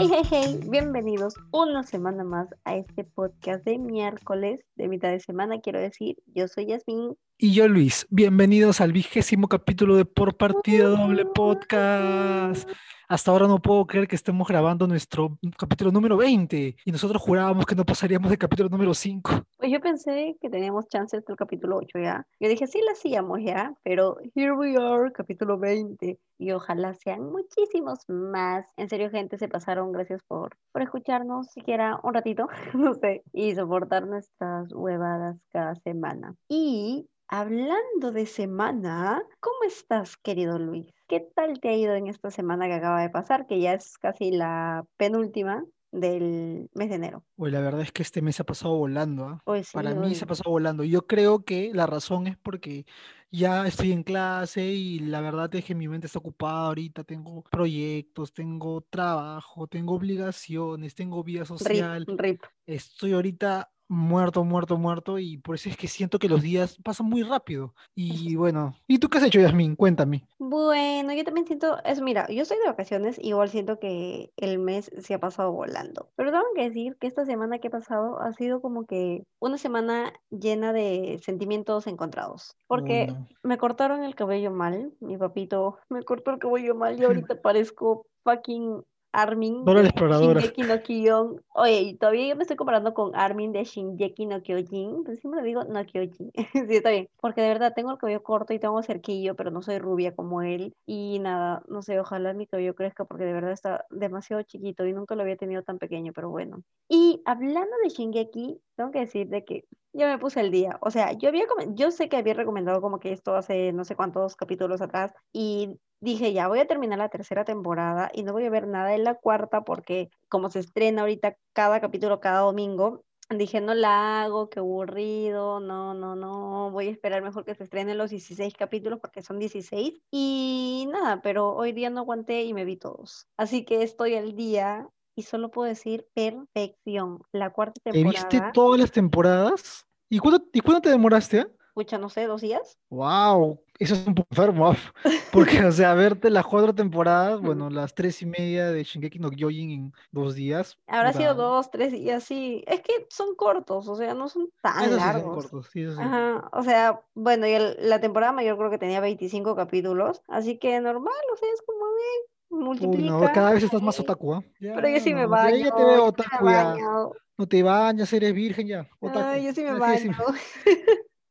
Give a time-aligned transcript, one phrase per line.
[0.00, 5.18] Hey, hey, hey, bienvenidos una semana más a este podcast de miércoles de mitad de
[5.18, 6.18] semana, quiero decir.
[6.26, 7.16] Yo soy Yasmin.
[7.36, 8.06] Y yo, Luis.
[8.08, 12.70] Bienvenidos al vigésimo capítulo de Por Partida Doble Podcast.
[13.10, 17.64] Hasta ahora no puedo creer que estemos grabando nuestro capítulo número 20 y nosotros jurábamos
[17.64, 19.30] que no pasaríamos del capítulo número 5.
[19.56, 22.26] Pues yo pensé que teníamos chances del capítulo 8 ya.
[22.38, 26.18] Yo dije, sí, la hacíamos ya, pero here we are, capítulo 20.
[26.36, 28.66] Y ojalá sean muchísimos más.
[28.76, 29.90] En serio, gente, se pasaron.
[29.90, 36.34] Gracias por, por escucharnos siquiera un ratito, no sé, y soportar nuestras huevadas cada semana.
[36.46, 40.97] Y Hablando de semana, ¿cómo estás, querido Luis?
[41.08, 43.98] ¿Qué tal te ha ido en esta semana que acaba de pasar, que ya es
[43.98, 47.24] casi la penúltima del mes de enero?
[47.36, 49.44] Uy, la verdad es que este mes ha pasado volando, ¿ah?
[49.62, 50.82] Sí, Para mí se ha pasado volando.
[50.82, 52.84] Yo creo que la razón es porque
[53.30, 57.04] ya estoy en clase y la verdad es que mi mente está ocupada ahorita.
[57.04, 62.06] Tengo proyectos, tengo trabajo, tengo obligaciones, tengo vida Rip, social.
[62.06, 62.42] rip.
[62.66, 67.06] Estoy ahorita muerto, muerto, muerto y por eso es que siento que los días pasan
[67.06, 67.74] muy rápido.
[67.94, 69.76] Y bueno, ¿y tú qué has hecho, Yasmín?
[69.76, 70.24] Cuéntame.
[70.38, 74.90] Bueno, yo también siento, es, mira, yo estoy de vacaciones, igual siento que el mes
[74.98, 76.10] se ha pasado volando.
[76.16, 79.58] Pero tengo que decir que esta semana que ha pasado ha sido como que una
[79.58, 82.56] semana llena de sentimientos encontrados.
[82.66, 83.26] Porque no.
[83.42, 88.06] me cortaron el cabello mal, mi papito me cortó el cabello mal y ahorita parezco
[88.24, 88.82] fucking
[89.12, 90.40] Armin Dora la de exploradora.
[90.40, 91.40] Shingeki no Kyojin.
[91.54, 95.04] Oye, y todavía yo me estoy comparando con Armin de Shingeki no Kyojin.
[95.04, 96.32] Pues siempre digo no Kyojin.
[96.68, 97.08] Sí, está bien.
[97.20, 100.42] Porque de verdad tengo el cabello corto y tengo cerquillo, pero no soy rubia como
[100.42, 100.74] él.
[100.86, 104.92] Y nada, no sé, ojalá mi cabello crezca porque de verdad está demasiado chiquito y
[104.92, 106.62] nunca lo había tenido tan pequeño, pero bueno.
[106.88, 110.78] Y hablando de Shingeki, tengo que decir de que ya me puse el día.
[110.80, 113.96] O sea, yo había yo sé que había recomendado como que esto hace no sé
[113.96, 118.44] cuántos capítulos atrás y dije, ya voy a terminar la tercera temporada y no voy
[118.44, 123.04] a ver nada de la cuarta porque como se estrena ahorita cada capítulo cada domingo,
[123.36, 127.64] dije, no la hago, qué aburrido, no, no, no, voy a esperar mejor que se
[127.64, 132.54] estrenen los 16 capítulos porque son 16 y nada, pero hoy día no aguanté y
[132.54, 133.26] me vi todos.
[133.36, 137.22] Así que estoy al día y solo puedo decir perfección.
[137.32, 139.86] La cuarta ¿Te viste temporada, todas las temporadas?
[140.08, 141.46] ¿Y cuándo, y cuándo te demoraste?
[141.80, 142.78] Escucha, no sé, dos días.
[142.90, 144.76] Wow, eso es un poco enfermo, ah,
[145.30, 149.30] Porque, o sea, verte las cuatro temporadas, bueno, las tres y media de Shingeki no
[149.30, 152.64] Kyojin en dos días, Habrá sido dos, tres días, sí.
[152.66, 155.30] Es que son cortos, o sea, no son tan eso sí son largos.
[155.30, 156.12] cortos, sí, eso sí.
[156.12, 160.58] Ajá, o sea, bueno, y el- la temporada mayor creo que tenía 25 capítulos, así
[160.58, 164.34] que normal, o sea, es como, eh, Uy, no, multiplica, cada vez estás más otaku,
[164.34, 164.44] ¿ah?
[164.72, 166.80] Pero yo Ya, sí me no, ya, baño, ya te veo sí otaku, ya.
[166.80, 169.36] baño, No te bañas, eres virgen ya, otaku.
[169.36, 170.14] ay, yo sí me Así es, baño.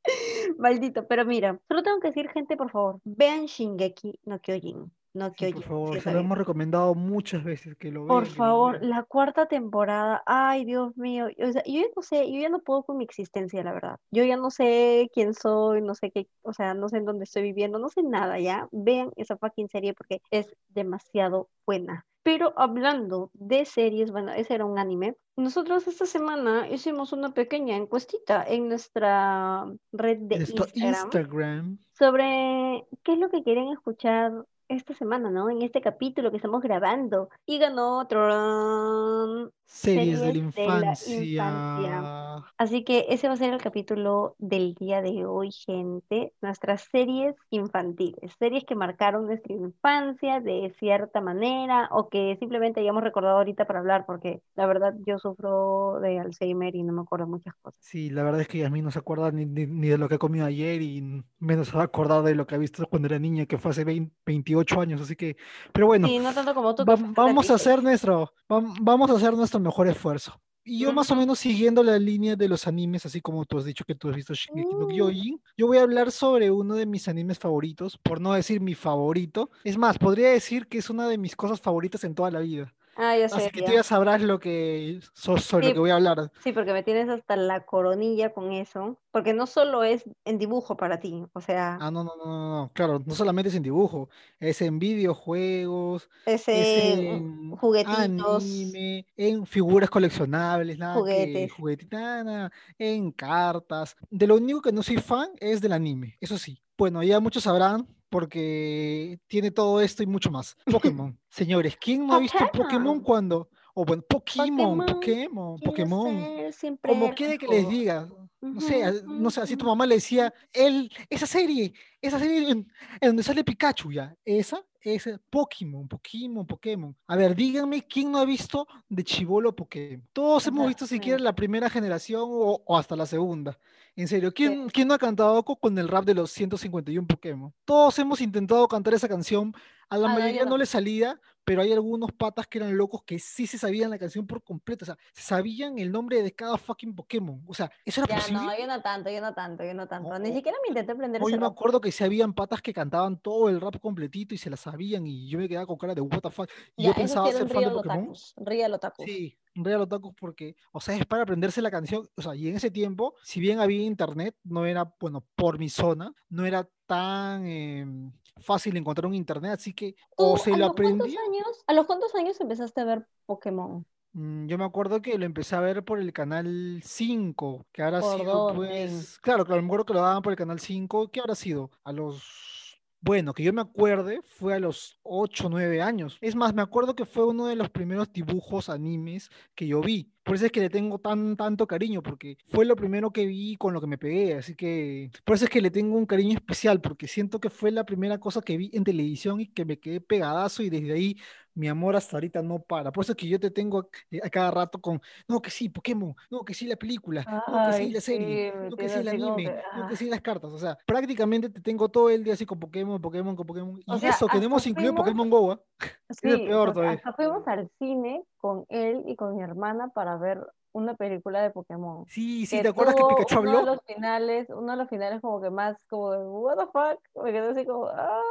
[0.58, 5.34] Maldito, pero mira, solo tengo que decir, gente, por favor, vean Shingeki no Kyojin, no
[5.36, 8.44] Sí, por Kyojin, sí favor, se lo hemos recomendado muchas veces que lo Por vean,
[8.44, 8.82] lo favor, vean.
[8.82, 12.62] la cuarta temporada, ay Dios mío, o sea, yo ya no sé, yo ya no
[12.62, 13.98] puedo con mi existencia, la verdad.
[14.12, 17.26] Yo ya no sé quién soy, no sé qué, o sea, no sé en dónde
[17.26, 18.70] estoy viviendo, no sé nada, ¿ya?
[18.72, 22.06] Vean esa fucking serie porque es demasiado buena.
[22.28, 25.16] Pero hablando de series, bueno, ese era un anime.
[25.38, 31.78] Nosotros esta semana hicimos una pequeña encuestita en nuestra red de Instagram.
[31.98, 34.34] sobre qué es lo que quieren escuchar
[34.68, 35.50] esta semana, ¿no?
[35.50, 37.30] En este capítulo que estamos grabando.
[37.46, 42.44] Y ganó Tron, Series de la series de la infancia.
[42.58, 46.34] Así que ese va a ser el capítulo del día de hoy, gente.
[46.42, 53.04] Nuestras series infantiles, series que marcaron nuestra infancia de cierta manera o que simplemente hayamos
[53.04, 57.28] recordado ahorita para hablar, porque la verdad yo sufro de Alzheimer y no me acuerdo
[57.28, 57.80] muchas cosas.
[57.80, 60.16] Sí, la verdad es que Yasmín no se acuerda ni, ni- ni de lo que
[60.16, 63.08] ha comido ayer y menos se va a acordar de lo que ha visto cuando
[63.08, 65.38] era niña, que fue hace 20 28 años, así que,
[65.74, 67.56] pero bueno, Sí, no tanto como tú va- vamos a 36.
[67.56, 70.40] hacer nuestro, vam- vamos a hacer nuestro mejor esfuerzo.
[70.64, 73.64] Y yo más o menos siguiendo la línea de los animes, así como tú has
[73.64, 74.90] dicho que tú has visto Shingeki no Mm.
[74.90, 78.76] Kyojin, yo voy a hablar sobre uno de mis animes favoritos, por no decir mi
[78.76, 79.50] favorito.
[79.64, 82.76] Es más, podría decir que es una de mis cosas favoritas en toda la vida.
[82.98, 83.84] Ah, ya Así sé, que tú ya.
[83.84, 86.32] sabrás lo que, so- sobre lo que voy a hablar.
[86.40, 90.78] sí, porque me tienes hasta la coronilla con eso, porque no solo es en dibujo
[90.78, 93.62] para ti, o sea, Ah, no, no, no, no, no, claro, no solamente es en
[93.62, 94.10] dibujo,
[94.40, 96.10] es en videojuegos,
[96.50, 101.88] es es en juguetitos, anime, en figuras coleccionables, nada que juguetes.
[101.92, 103.96] nada, nada, en cartas.
[104.10, 106.64] De lo único que no soy fan es del anime, eso sí.
[106.78, 110.56] Bueno, ya muchos sabrán porque tiene todo esto y mucho más.
[110.66, 111.18] Pokémon.
[111.30, 113.50] Señores, ¿quién no ha visto Pokémon cuando?
[113.74, 116.52] O bueno, Pokémon, Pokémon, Pokémon,
[116.82, 118.10] Como quiere que les diga,
[118.42, 122.72] no sé, no sé, así tu mamá le decía, él, esa serie, esa serie en,
[123.00, 124.66] en donde sale Pikachu ya, esa,
[124.96, 126.96] es Pokémon, Pokémon, Pokémon.
[127.08, 130.04] A ver, díganme quién no ha visto de Chivolo Pokémon.
[130.14, 133.58] Todos hemos visto siquiera la primera generación o, o hasta la segunda.
[133.96, 134.36] En serio, Sí.
[134.36, 137.52] ¿quién, quién no ha cantado co- con el rap de los 151 Pokémon?
[137.66, 139.54] Todos hemos intentado cantar esa canción.
[139.90, 143.04] A la no, mayoría yo no le salía, pero hay algunos patas que eran locos
[143.06, 144.84] que sí se sabían la canción por completo.
[144.84, 147.42] O sea, se sabían el nombre de cada fucking Pokémon.
[147.48, 148.42] O sea, ¿eso era Ya posible?
[148.46, 150.20] no, yo no tanto, yo no tanto, yo no tanto.
[150.20, 151.54] Ni No, siquiera me intenté aprender no, ese me rap.
[151.54, 155.08] acuerdo que sí habían patas que cantaban todo el rap completito y se la sabían
[155.08, 156.50] y yo me quedaba con cara de what the fuck.
[156.76, 158.14] Y Ya, yo pensaba ser fan de Pokémon.
[158.38, 159.06] real otakus.
[159.06, 162.08] Sí, real otakus porque, o sea, es para aprenderse la canción.
[162.16, 165.70] O sea, y en ese tiempo, si bien había internet, no era, bueno, por mi
[165.70, 168.12] zona, no era tan em,
[168.42, 172.40] fácil encontrar un internet, así que o ¿Tú se lo años, a los cuántos años
[172.40, 173.86] empezaste a ver Pokémon?
[174.14, 178.00] Mm, Yo me acuerdo que lo empecé a ver por el canal 5, que habrá
[178.00, 181.20] ¿Por sido pues, claro, claro, me acuerdo que lo daban por el canal 5, ¿qué
[181.20, 181.72] habrá sido?
[181.84, 186.18] A los, bueno, que yo me acuerde, fue a los 8 o 9 años.
[186.22, 190.12] Es más, me acuerdo que fue uno de los primeros dibujos animes que yo vi.
[190.28, 193.56] Por eso es que le tengo tan, tanto cariño, porque fue lo primero que vi
[193.56, 196.36] con lo que me pegué, así que por eso es que le tengo un cariño
[196.36, 199.80] especial, porque siento que fue la primera cosa que vi en televisión y que me
[199.80, 201.18] quedé pegadazo y desde ahí
[201.54, 202.92] mi amor hasta ahorita no para.
[202.92, 205.70] Por eso es que yo te tengo a, eh, cada rato con, no, que sí,
[205.70, 208.90] Pokémon, no, que sí, la película, no, que sí, la sí, serie, me no, que
[208.90, 210.52] sí, el anime, que, no, que sí, las cartas.
[210.52, 213.82] O sea, prácticamente te tengo todo el día así con Pokémon, Pokémon, con Pokémon.
[213.88, 215.62] O Y sea, eso, hemos incluido fuimos, Pokémon Go, ¿ah?
[216.10, 217.04] Es el sí, peor todavía.
[217.04, 220.40] hasta fuimos al cine con él y con mi hermana para ver
[220.72, 222.06] una película de Pokémon.
[222.08, 223.66] Sí, sí, Que ¿te acuerdas que Pikachu uno de habló?
[223.74, 227.32] los finales, uno de los finales como que más como de, what the fuck, me
[227.32, 228.22] quedé así como, ah,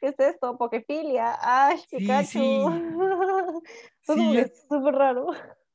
[0.00, 0.56] ¿qué es esto?
[0.56, 2.26] Pokefilia, Ash, Sí, Pikachu.
[2.26, 2.64] sí,
[4.02, 5.26] Fue sí, yo, súper raro.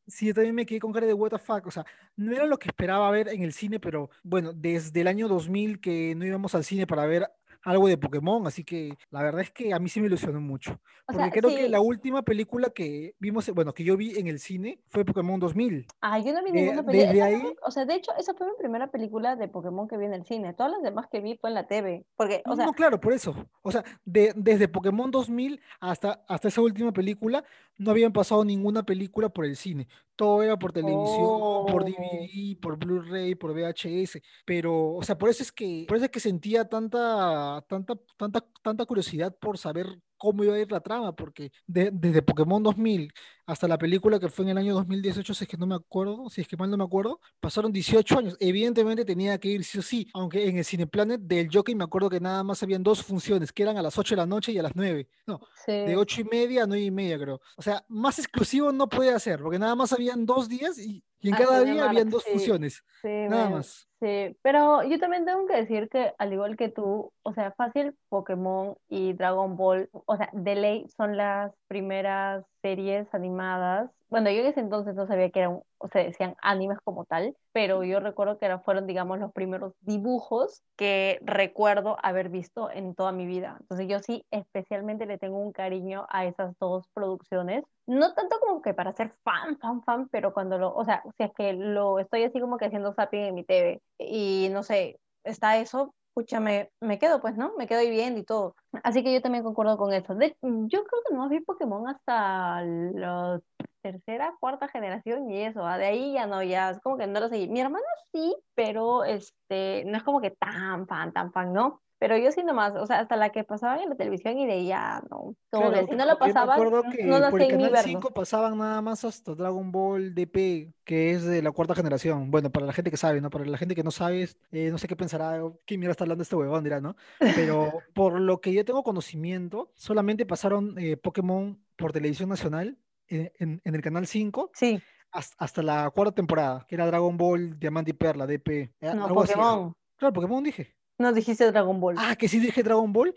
[0.07, 1.67] sí, yo también me quedé con cara de what the fuck.
[1.67, 5.07] O sea, no era lo que esperaba ver en el cine, pero bueno, desde el
[5.07, 7.29] año 2000 que no íbamos al cine para ver
[7.65, 10.71] algo de Pokémon, así que la verdad es que a mí sí me ilusionó mucho.
[11.07, 14.17] O Porque sea, creo que la sí, última película que vimos, bueno, que yo vi
[14.17, 15.85] en el cine fue Pokémon 2000.
[16.01, 18.11] ah, yo no vi De- ninguna película, desde esa fue ahí, o sea, de hecho,
[18.17, 21.07] esa fue mi primera película de Pokémon que vi en el cine, todas las demás
[21.11, 23.35] que vi fue en la TV, porque, no, o no, sea, claro, por eso.
[23.61, 27.43] O sea, de- desde Pokémon 2000 hasta, hasta esa última película,
[27.77, 29.87] no habían pasado ninguna película por el cine.
[30.15, 34.21] Todo era por televisión, por oh, DVD, por Blu-ray, por VHS.
[34.45, 38.45] Pero, o sea, por eso es que, por eso es que sentía tanta, tanta, tanta,
[38.63, 43.11] tanta curiosidad por saber cómo iba a ir la trama, porque de- desde Pokémon 2000
[43.47, 46.29] hasta la película que fue en el año 2018, si es que no me acuerdo,
[46.29, 48.35] si es que mal no me acuerdo, pasaron 18 años.
[48.39, 52.09] Evidentemente tenía que ir sí o sí, aunque en el Cineplanet del Jockey me acuerdo
[52.09, 54.57] que nada más habían dos funciones, que eran a las 8 de la noche y
[54.57, 55.07] a las 9.
[55.27, 57.39] No, de sí, 8 y media a 9 y media, creo.
[57.55, 61.29] O sea, más exclusivo no podía ser, porque nada más habían dos días y, y
[61.29, 62.31] en cada día habían dos sí.
[62.31, 63.87] funciones, Sí, nada más.
[63.99, 67.95] sí, pero yo también tengo que decir que al igual que tú, o sea, fácil
[68.09, 73.91] Pokémon y Dragon Ball, o sea, de ley son las primeras series animadas.
[74.09, 77.35] Bueno, yo en ese entonces no sabía que eran, o sea, decían animes como tal,
[77.51, 82.95] pero yo recuerdo que era- fueron, digamos, los primeros dibujos que recuerdo haber visto en
[82.95, 83.57] toda mi vida.
[83.61, 87.63] Entonces yo sí especialmente le tengo un cariño a esas dos producciones.
[87.87, 91.23] No tanto como que para ser fan, fan, fan, pero cuando lo, o sea, si
[91.23, 94.99] es que lo estoy así como que haciendo zapping en mi TV y no sé,
[95.23, 97.53] está eso, escúchame, me quedo pues, ¿no?
[97.57, 98.55] Me quedo ahí viendo y todo.
[98.83, 100.15] Así que yo también concuerdo con eso.
[100.15, 103.41] De- yo creo que no vi Pokémon hasta la
[103.85, 107.19] tercera, cuarta generación y eso, ah, De ahí ya no, ya es como que no
[107.19, 107.47] lo seguí.
[107.47, 111.81] Mi hermana sí, pero este, no es como que tan fan, tan fan, ¿no?
[111.99, 114.65] Pero yo sí nomás, o sea, hasta la que pasaban en la televisión y de
[114.65, 115.35] ya no.
[115.51, 117.51] Que Claro, si no la porque yo me pasaban, acuerdo que no por nací el
[117.51, 117.87] canal verlo.
[117.87, 122.31] 5 pasaban nada más hasta Dragon Ball DP, que es de la cuarta generación.
[122.31, 123.29] Bueno, para la gente que sabe, ¿no?
[123.29, 126.23] Para la gente que no sabe, eh, no sé qué pensará, ¿qué mierda está hablando
[126.23, 126.63] este huevón?
[126.63, 126.95] Dirá, ¿no?
[127.19, 133.31] Pero por lo que yo tengo conocimiento, solamente pasaron eh, Pokémon por televisión nacional en,
[133.39, 134.81] en- en el canal 5 Sí,
[135.11, 139.05] has- hasta la cuarta temporada, que era Dragon Ball Diamante y Perla, DP, eh, no,
[139.05, 139.33] algo así.
[139.33, 139.73] Pokémon.
[139.97, 140.75] Claro, Pokémon dije.
[140.97, 141.95] No dijiste Dragon Ball.
[141.99, 143.13] Ah, que sí dije Dragon Ball.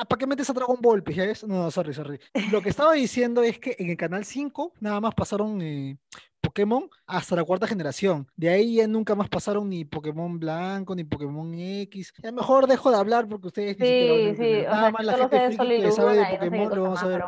[0.00, 1.02] Ah, ¿Para qué metes a Dragon Ball?
[1.02, 1.44] Pues ya ves.
[1.44, 2.18] No, no, sorry, sorry.
[2.50, 5.98] Lo que estaba diciendo es que en el canal 5 nada más pasaron eh,
[6.40, 8.26] Pokémon hasta la cuarta generación.
[8.34, 12.14] De ahí ya nunca más pasaron ni Pokémon Blanco, ni Pokémon X.
[12.22, 15.04] Ya mejor dejo de hablar porque ustedes ni siquiera Sí, sí, o Nada sea, más
[15.04, 17.24] la gente friki que sabe de no sé Pokémon lo vamos a ver.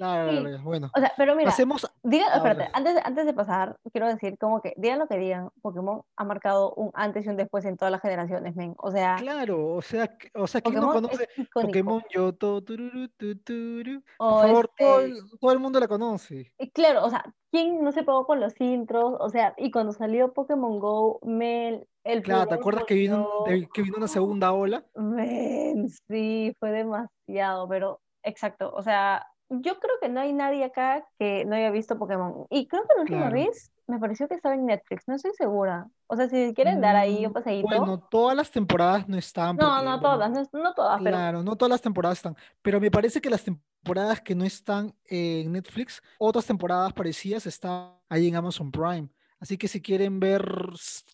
[0.00, 0.62] Claro, Sí.
[0.64, 4.72] Bueno, o sea, pero mira, espérate, antes de, antes de pasar, quiero decir como que
[4.78, 8.00] digan lo que digan, Pokémon ha marcado un antes y un después en todas las
[8.00, 8.74] generaciones, men.
[8.78, 11.48] O sea, Claro, o sea, o sea, ¿quién no Pokémon es conoce.
[11.52, 12.62] Pokémon Yoto?
[12.62, 14.02] tururú, tu, turu?
[14.16, 16.50] Por O favor, todo el, todo el mundo la conoce.
[16.58, 19.16] y claro, o sea, ¿quién no se pegó con los intros?
[19.20, 23.28] O sea, y cuando salió Pokémon Go, men, el Claro, ¿te acuerdas que vino,
[23.74, 24.82] que vino una segunda ola?
[24.94, 28.72] Men, sí, fue demasiado, pero exacto.
[28.74, 32.46] O sea, yo creo que no hay nadie acá que no haya visto Pokémon.
[32.50, 33.30] Y creo que la última Claro.
[33.30, 35.88] vez me pareció que estaba en Netflix, no estoy segura.
[36.06, 37.68] O sea, si quieren dar ahí un Mm, paseíto.
[37.68, 41.18] Bueno, todas las temporadas no están no, porque, no bueno, todas, no, no todas, pero
[41.18, 44.94] Claro, no todas las temporadas están, pero me parece que las temporadas que no están
[45.06, 49.08] en Netflix, otras temporadas parecidas están ahí en Amazon Prime.
[49.40, 50.44] Así que si quieren ver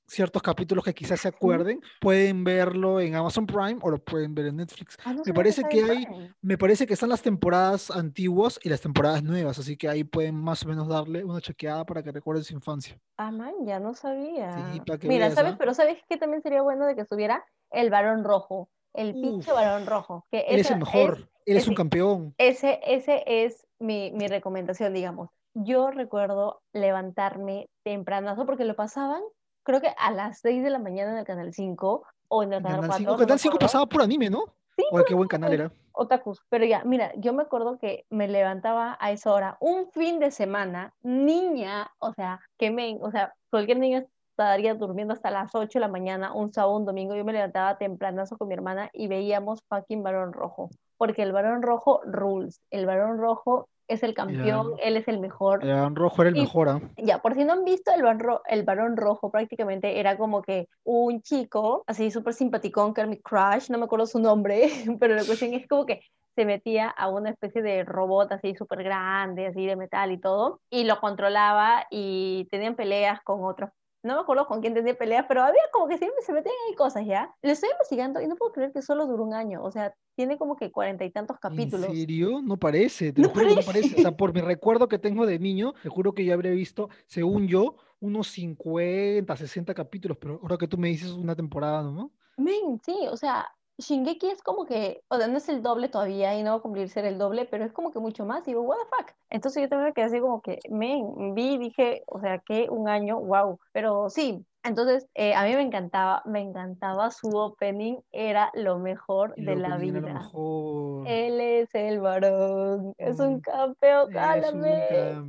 [0.09, 4.47] ciertos capítulos que quizás se acuerden, pueden verlo en Amazon Prime o lo pueden ver
[4.47, 4.97] en Netflix.
[5.05, 6.35] Ah, no Me parece que hay, Prime.
[6.43, 10.35] me parece que están las temporadas antiguas y las temporadas nuevas, así que ahí pueden
[10.35, 12.99] más o menos darle una chequeada para que recuerden su infancia.
[13.17, 14.73] Ah, man, ya no sabía.
[14.73, 15.53] Sí, para que Mira, veas, ¿sabes?
[15.53, 15.57] ¿ah?
[15.59, 18.69] Pero ¿sabes qué también sería bueno de que estuviera el varón rojo?
[18.93, 20.27] El pinche varón rojo.
[20.31, 22.35] Que Él es el mejor, es, él es un campeón.
[22.39, 25.31] ese, ese es mi, mi recomendación, digamos.
[25.59, 29.23] Yo recuerdo levantarme tempranazo porque lo pasaban,
[29.63, 32.63] creo que a las 6 de la mañana en el Canal 5 o en el
[32.63, 33.59] Canal Canal 4, 5, no Canal 5 acuerdo.
[33.59, 34.45] pasaba por anime, ¿no?
[34.77, 35.73] Sí, Oye, qué buen canal era.
[35.93, 36.43] otakus.
[36.51, 40.31] Pero ya, mira, yo me acuerdo que me levantaba a esa hora, un fin de
[40.31, 45.79] semana, niña, o sea, que me, o sea, cualquier niña estaría durmiendo hasta las 8
[45.79, 49.09] de la mañana, un sábado, un domingo, yo me levantaba tempranazo con mi hermana y
[49.09, 54.73] veíamos fucking Varón Rojo, porque el Varón Rojo rules, el Varón Rojo es el campeón,
[54.83, 56.81] él es el mejor, El Barón Rojo era el y mejor, ¿ah?
[56.97, 60.69] ya, por si no han visto, el, barro- el varón rojo prácticamente era como que
[60.85, 64.69] un chico así súper simpaticón, que era mi crush, no me acuerdo su nombre,
[65.01, 66.01] pero la cuestión es como que
[66.35, 70.61] se metía a una especie de robot así súper grande, así de metal y todo,
[70.71, 73.71] y lo controlaba y tenían peleas con otros.
[74.07, 76.75] No me acuerdo con quién tenía peleas, pero había como que siempre se metían ahí
[76.77, 77.35] cosas, ¿ya?
[77.43, 80.39] Lo estoy investigando y no puedo creer que solo duró un año, o sea, tiene
[80.39, 81.87] como que cuarenta y tantos ¿En capítulos.
[81.93, 82.41] serio?
[82.43, 83.97] No parece, te lo No juro que no parece.
[83.97, 84.03] O parece.
[84.03, 87.49] sea, por mi recuerdo que tengo de niño, te juro que yo habría visto, según
[87.49, 92.13] yo, unos 50, 60 capítulos, pero ahora que tú me dices una temporada, ¿no?
[92.39, 93.47] Men, sí, o sea,
[93.79, 96.61] Shingeki es como que, o sea, no es el doble todavía y no va a
[96.63, 98.43] cumplir ser el doble, pero es como que mucho más.
[98.49, 99.13] Y digo, what the fuck.
[99.31, 102.89] Entonces yo también me quedé así como que, men, vi dije, o sea, que un
[102.89, 103.59] año, wow.
[103.73, 109.37] Pero sí, entonces eh, a mí me encantaba, me encantaba su opening, era lo mejor
[109.37, 110.11] El de la opening era lo vida.
[110.11, 111.03] mejor.
[111.03, 115.29] Él es el varón, es un Mm, campeón, Es un álame.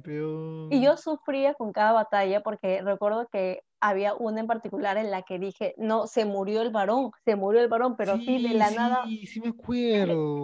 [0.70, 0.82] Y campeón.
[0.84, 5.40] yo sufría con cada batalla porque recuerdo que había una en particular en la que
[5.40, 8.72] dije, no, se murió el varón, se murió el varón, pero sí, de Sí, la
[8.72, 9.50] nada, sí, sí me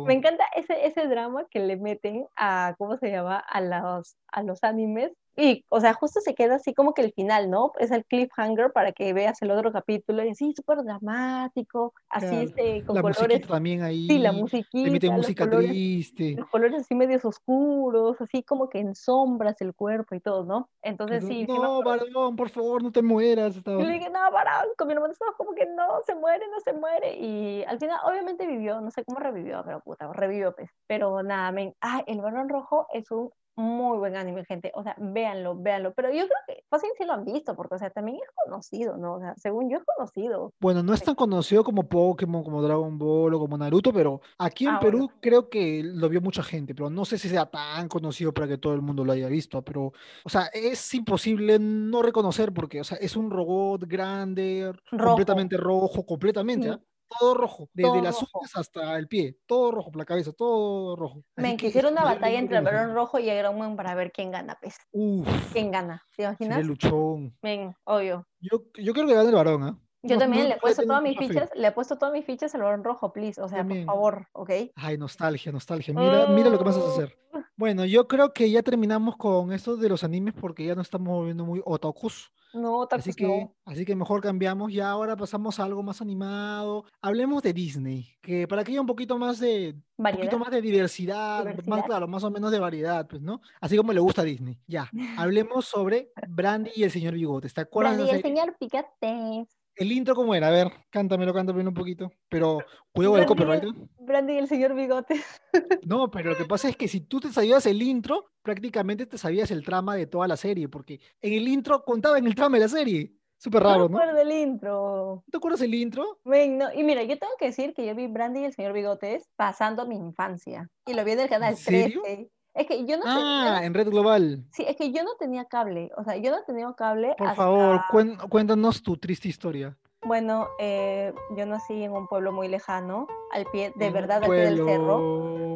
[0.04, 0.16] me acuerdo.
[0.16, 3.38] encanta ese, ese drama que le meten a, ¿cómo se llama?
[3.40, 5.12] A los, a los animes.
[5.36, 7.72] Y, o sea, justo se queda así como que el final, ¿no?
[7.80, 12.84] Es el cliffhanger para que veas el otro capítulo y así, súper dramático, así, este,
[12.86, 16.36] con La colores, también sí, la ahí, musiquita, meten los música colores triste.
[16.38, 20.70] los colores así medios oscuros, así como que en sombras el cuerpo y todo, ¿no?
[20.84, 23.56] Entonces sí, No, varón, por favor, no te mueras.
[23.56, 23.84] Y Estaba.
[23.84, 26.74] le dije, no, para, con mi hermano estaba como que no, se muere, no se
[26.74, 27.18] muere.
[27.18, 30.70] Y al final, obviamente vivió, no sé cómo revivió, pero puta, revivió, pues.
[30.88, 34.72] Pero nada, men, ah, El Barón Rojo es un muy buen anime, gente.
[34.76, 35.94] O sea, véanlo, véanlo.
[35.94, 38.98] Pero yo creo que fácil sí lo han visto, porque, o sea, también es conocido,
[38.98, 39.16] ¿no?
[39.16, 40.54] O sea, según yo es conocido.
[40.60, 44.66] Bueno, no es tan conocido como Pokémon, como Dragon Ball o como Naruto, pero aquí
[44.66, 45.08] en Ah, bueno.
[45.08, 48.48] Perú creo que lo vio mucha gente, pero no sé si sea tan conocido para
[48.48, 49.92] que todo el mundo lo haya visto, pero,
[50.24, 55.06] o sea, es imposible no reconocer porque, o sea, es un robot grande, Rojo.
[55.06, 56.80] completamente rojo, completamente, ¿ah?
[57.20, 58.40] Todo rojo, desde todo las rojo.
[58.40, 61.24] uñas hasta el pie, todo rojo, la cabeza, todo rojo.
[61.36, 62.94] Es quisiera una batalla no entre el Barón.
[62.94, 64.76] Rojo y Iron Man para ver quién gana, pues.
[64.92, 66.04] Uf, ¿Quién gana?
[66.16, 66.66] ¿Te imaginas?
[66.66, 67.36] luchón.
[67.42, 68.28] Men, obvio.
[68.40, 69.80] Yo, yo creo que gana el varón, ¿ah?
[70.06, 71.28] Yo No, también no, le he no puesto todas mis fe.
[71.30, 73.40] fichas, le he puesto todas mis fichas al Barón Rojo, please.
[73.42, 74.50] O sea, por favor, ¿ok?
[74.76, 75.94] Ay, nostalgia, nostalgia.
[75.94, 77.18] Mira, mira lo que vas a hacer.
[77.32, 80.88] Oh, Bueno, yo creo que ya terminamos con esto de los animes porque ya nos
[80.88, 82.34] estamos volviendo muy otakus.
[82.54, 83.56] No, Así tacos que, no.
[83.66, 86.86] así que mejor cambiamos y ahora pasamos a algo más animado.
[87.02, 90.62] Hablemos de Disney, que para que haya un poquito más de, un poquito más de
[90.62, 93.42] diversidad, más claro, más o menos de variedad, pues, ¿no?
[93.60, 94.60] Así como le gusta a Disney.
[94.68, 97.54] Ya, hablemos sobre Brandy y el señor Bigotes.
[97.54, 99.48] ¿Te acuerdas Brandy, esa el señor Picate.
[99.76, 102.12] El intro cómo era, a ver, cántamelo, cántamelo un poquito.
[102.30, 102.60] Pero
[102.92, 103.64] cuidado del copyright.
[104.00, 105.16] Brandy, el señor Bigote.
[105.88, 109.18] No, pero lo que pasa es que si tú te sabías el intro, prácticamente te
[109.18, 112.58] sabías el trama de toda la serie, porque en el intro contaba en el trama
[112.58, 113.14] de la serie.
[113.38, 114.00] Súper No raro, ¿no?
[114.00, 115.24] recuerdo el intro.
[115.30, 116.20] ¿Te acuerdas el intro?
[116.24, 116.72] Men, no.
[116.74, 119.86] Y mira, yo tengo que decir que yo vi Brandy y el señor Bigotes pasando
[119.86, 120.70] mi infancia.
[120.88, 122.02] Y lo vi en el canal serio?
[122.04, 122.30] 13.
[122.54, 124.44] Es que yo no, Ah, no- en Red Global.
[124.52, 125.92] sí, es que yo no tenía cable.
[125.98, 127.42] O sea, yo no tenía cable Por hasta...
[127.44, 129.76] favor, cuen- cuéntanos tu triste historia.
[130.06, 134.30] Bueno, eh, yo nací en un pueblo muy lejano, al pie, de un verdad, al
[134.30, 134.98] pie del cerro.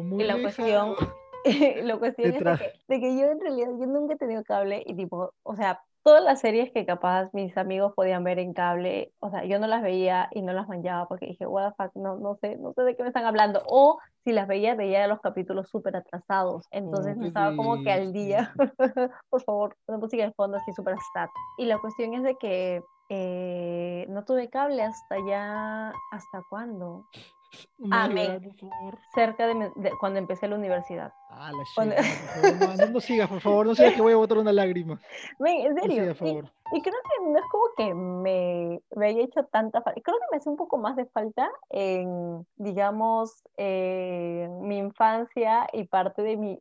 [0.02, 0.96] muy Y la lejano.
[1.44, 4.42] cuestión, la cuestión es de que, de que yo en realidad, yo nunca he tenido
[4.44, 8.54] cable y tipo, o sea, todas las series que capaz mis amigos podían ver en
[8.54, 11.74] cable, o sea, yo no las veía y no las manchaba porque dije, what the
[11.84, 13.62] fuck, no, no sé, no sé de qué me están hablando.
[13.66, 16.66] O si las veía, veía los capítulos súper atrasados.
[16.70, 18.52] Entonces Oh, no estaba como que al día.
[19.30, 21.30] Por favor, una música de fondo así súper stat.
[21.58, 27.06] Y la cuestión es de que eh, no tuve cable hasta ya, ¿hasta cuándo?
[27.78, 28.98] No me Ah, por favor.
[29.14, 31.12] Cerca de, de cuando empecé la universidad.
[31.30, 34.02] Ah, la Cuando- shit, por favor, no, no, no sigas, por favor, no sigas que
[34.02, 35.00] voy a botar una lágrima.
[35.38, 36.02] Men, en No serio.
[36.02, 36.52] sigas, por y- favor.
[36.74, 40.00] Y creo que no es como que me, me haya hecho tanta falta.
[40.02, 45.84] Creo que me hace un poco más de falta en, digamos, eh, mi infancia y
[45.84, 46.58] parte de mis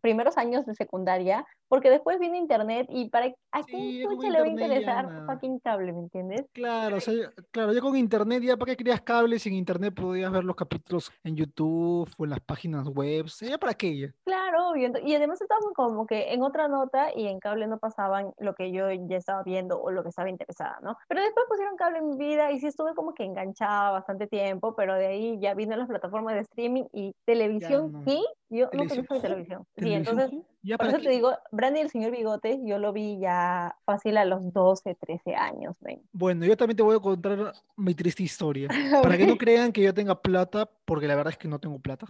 [0.00, 4.30] primeros años de secundaria, porque después vino internet y para a quién Sí, con chucha
[4.30, 6.46] le va a interesar fucking cable, ¿me entiendes?
[6.52, 9.94] Claro, o sea, ya- claro, ya con internet, ya para qué querías cables, sin internet
[9.94, 14.08] podías ver los capítulos en YouTube o en las páginas web, ya para qué ya.
[14.24, 18.32] Claro, y, y además estábamos como que en otra nota y en cable no pasaban
[18.38, 20.96] lo que yo ya estaba viendo o lo que estaba interesada, ¿no?
[21.08, 24.74] Pero después pusieron cable en mi vida y sí estuve como que enganchada bastante tiempo,
[24.74, 28.04] pero de ahí ya vino las plataformas de streaming y televisión, no.
[28.04, 28.20] ¿qué?
[28.50, 29.20] Yo no conozco ¿Ju?
[29.20, 29.66] televisión.
[29.76, 31.10] Sí, ¿Televisión entonces, por eso te qué?
[31.10, 35.34] digo, Brandy y el señor Bigotes, yo lo vi ya fácil a los 12, 13
[35.34, 36.02] años, ven.
[36.12, 38.68] Bueno, yo también te voy a contar mi triste historia.
[39.02, 41.78] Para que no crean que yo tenga plata, porque la verdad es que no tengo
[41.78, 42.06] plata.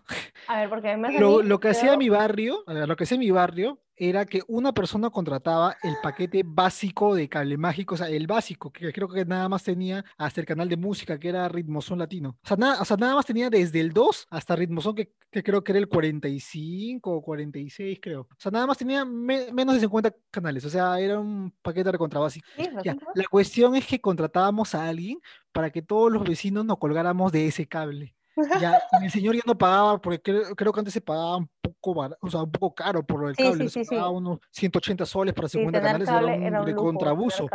[0.47, 3.81] A ver, porque me Lo, lo que hacía mi barrio, lo que hacía mi barrio
[3.99, 8.73] era que una persona contrataba el paquete básico de cable mágico, o sea, el básico,
[8.73, 12.39] que creo que nada más tenía hasta el canal de música, que era Ritmozón Latino.
[12.43, 15.43] O sea, nada, o sea, nada más tenía desde el 2 hasta Ritmozón, que, que
[15.43, 15.89] creo que era el
[16.29, 18.21] 45 o 46, creo.
[18.23, 21.91] O sea, nada más tenía me- menos de 50 canales, o sea, era un paquete
[21.93, 22.47] recontra básico.
[22.83, 25.19] Sí, la cuestión es que contratábamos a alguien
[25.53, 28.15] para que todos los vecinos nos colgáramos de ese cable.
[28.61, 31.95] Ya, el señor ya no pagaba, porque creo, creo que antes se pagaba un poco,
[31.95, 33.71] bar- o sea, un poco caro por lo del Sí, cable, sí, ¿no?
[33.71, 33.95] se sí, sí.
[33.95, 36.95] pagaba unos 180 soles para Sí, 50 tener canales, era un, era un lujo, un
[37.31, 37.49] lujo.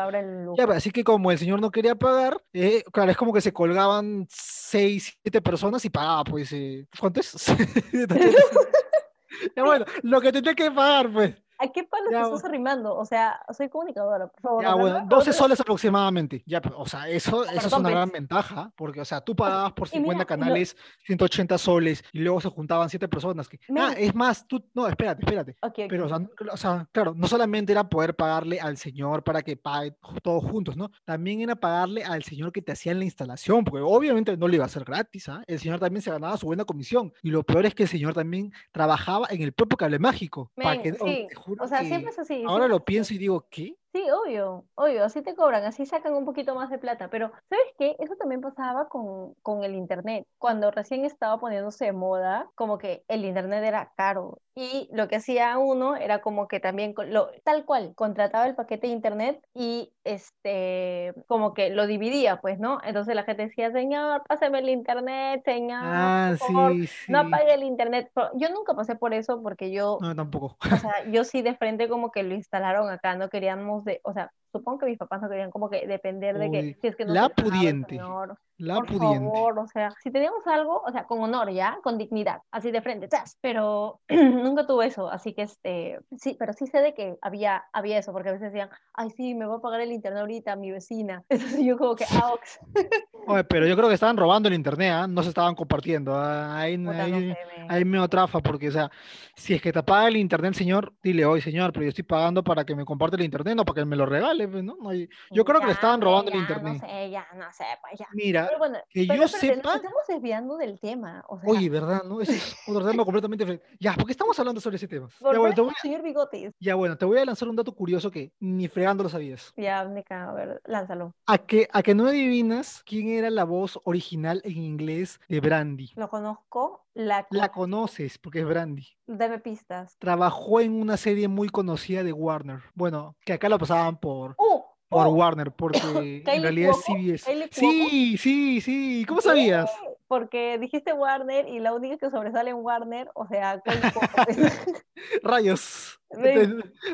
[0.58, 3.52] Ya, así que como el señor no quería pagar, eh, claro, es como que se
[3.54, 7.34] colgaban 6, 7 personas y pagaba, pues, eh, ¿cuánto es?
[9.56, 11.36] ya bueno, lo que tenía que pagar, pues.
[11.64, 12.96] ¿A qué palo Ya, te estás arrimando?
[12.96, 14.64] O sea, soy comunicadora, por favor.
[14.64, 16.44] Ya, o bueno, no- 12 o sea, soles aproximadamente.
[16.46, 19.88] Ya, o sea, eso, eso es una gran ventaja, porque, o sea, tú pagabas por
[19.88, 23.48] y 50 mira, y lo- canales 180 soles y luego se juntaban 7 personas.
[23.48, 23.60] Que...
[23.78, 25.56] Ah, es más, tú, no, espérate, espérate.
[25.62, 25.86] Ok, ok.
[25.90, 26.06] Pero,
[26.52, 30.44] o sea, o claro, no solamente era poder pagarle al señor para que pague todos
[30.44, 30.92] juntos, ¿no?
[31.06, 34.66] También era pagarle al señor que te hacía la instalación, porque obviamente no le iba
[34.66, 35.44] a hacer gratis, ¿ah?
[35.48, 37.14] El señor también se ganaba su buena comisión.
[37.22, 40.52] Y lo peor es que el señor también trabajaba en el propio cable mágico.
[40.56, 42.44] para Men, que, oh, sí, te juro o sea, que siempre es así.
[42.46, 43.76] ahora lo pienso y digo, ¿qué?
[43.94, 47.66] Sí, obvio, obvio, así te cobran, así sacan un poquito más de plata, pero ¿sabes
[47.78, 47.96] qué?
[48.00, 50.26] Eso también pasaba con, con el internet.
[50.40, 55.18] Cuando recién estaba poniéndose de moda, como que el internet era caro y lo que
[55.18, 59.94] hacía uno era como que también, lo, tal cual, contrataba el paquete de internet y
[60.04, 62.80] este, como que lo dividía, pues, ¿no?
[62.84, 67.54] Entonces la gente decía, señor, pásame el internet, señor, Ah, por favor, sí, no apague
[67.54, 68.10] el internet.
[68.14, 70.58] Pero Yo nunca pasé por eso porque yo No, tampoco.
[70.72, 74.32] o sea, yo sí de frente como que lo instalaron acá, no queríamos o sea,
[74.54, 77.14] supongo que mis papás no querían como que depender de que si es que no
[77.14, 77.96] la pudiente.
[77.96, 79.08] señor, La por pudiente.
[79.08, 82.82] favor, o sea, si teníamos algo, o sea, con honor ya, con dignidad, así de
[82.82, 83.10] frente,
[83.42, 87.98] pero nunca tuve eso, así que este, sí, pero sí sé de que había, había
[87.98, 90.72] eso, porque a veces decían, ay, sí, me va a pagar el internet ahorita mi
[90.72, 92.60] vecina, entonces yo como que, ah, ox,
[93.26, 95.08] Oye, pero yo creo que estaban robando el internet, ¿ah?
[95.08, 96.14] No se estaban compartiendo.
[96.14, 98.92] ah, Ahí, no sé, me trafa, porque, o sea,
[99.36, 102.44] si es que te paga el internet, señor, dile, oye, señor, pero yo estoy pagando
[102.44, 104.76] para que me comparte el internet, no para que me lo regale, pues, ¿no?
[104.82, 106.82] No hay- Yo creo que le estaban robando el ya, internet.
[106.82, 108.08] No sé, ya, no sé, pues ya.
[108.14, 111.50] Mira, Pero bueno, que pero yo espérate, sepa, nos estamos desviando del tema, o sea,
[111.50, 112.04] oye, ¿verdad?
[112.04, 112.22] ¿No?
[112.22, 113.78] Es otro tema completamente diferente.
[113.80, 115.08] Ya, ¿por qué estamos hablando sobre ese tema?
[115.20, 116.54] Ya, bueno, te voy a, Bigotes.
[116.60, 119.54] ya, bueno, te voy a lanzar un dato curioso que ni fregando lo sabías.
[119.58, 121.14] Ya, Nica, a ver, lánzalo.
[121.26, 125.92] A que, a que no adivinas quién era la voz original en inglés de Brandy.
[125.96, 128.88] Lo conozco, la, La con- conoces porque es Brandy.
[129.08, 129.98] dame pistas.
[130.00, 132.60] Trabajó en una serie muy conocida de Warner.
[132.76, 134.76] Bueno, que acá lo pasaban por, ¡Oh!
[134.90, 135.12] por ¡Oh!
[135.12, 136.86] Warner, porque en ¿Kylie realidad es?
[137.24, 137.50] CBS.
[137.52, 139.06] Sí, sí, sí.
[139.08, 139.70] ¿Cómo sabías?
[139.72, 143.62] Sí, Porque dijiste Warner y la única que sobresale en Warner, o sea.
[145.24, 146.00] Rayos.
[146.14, 146.48] Te,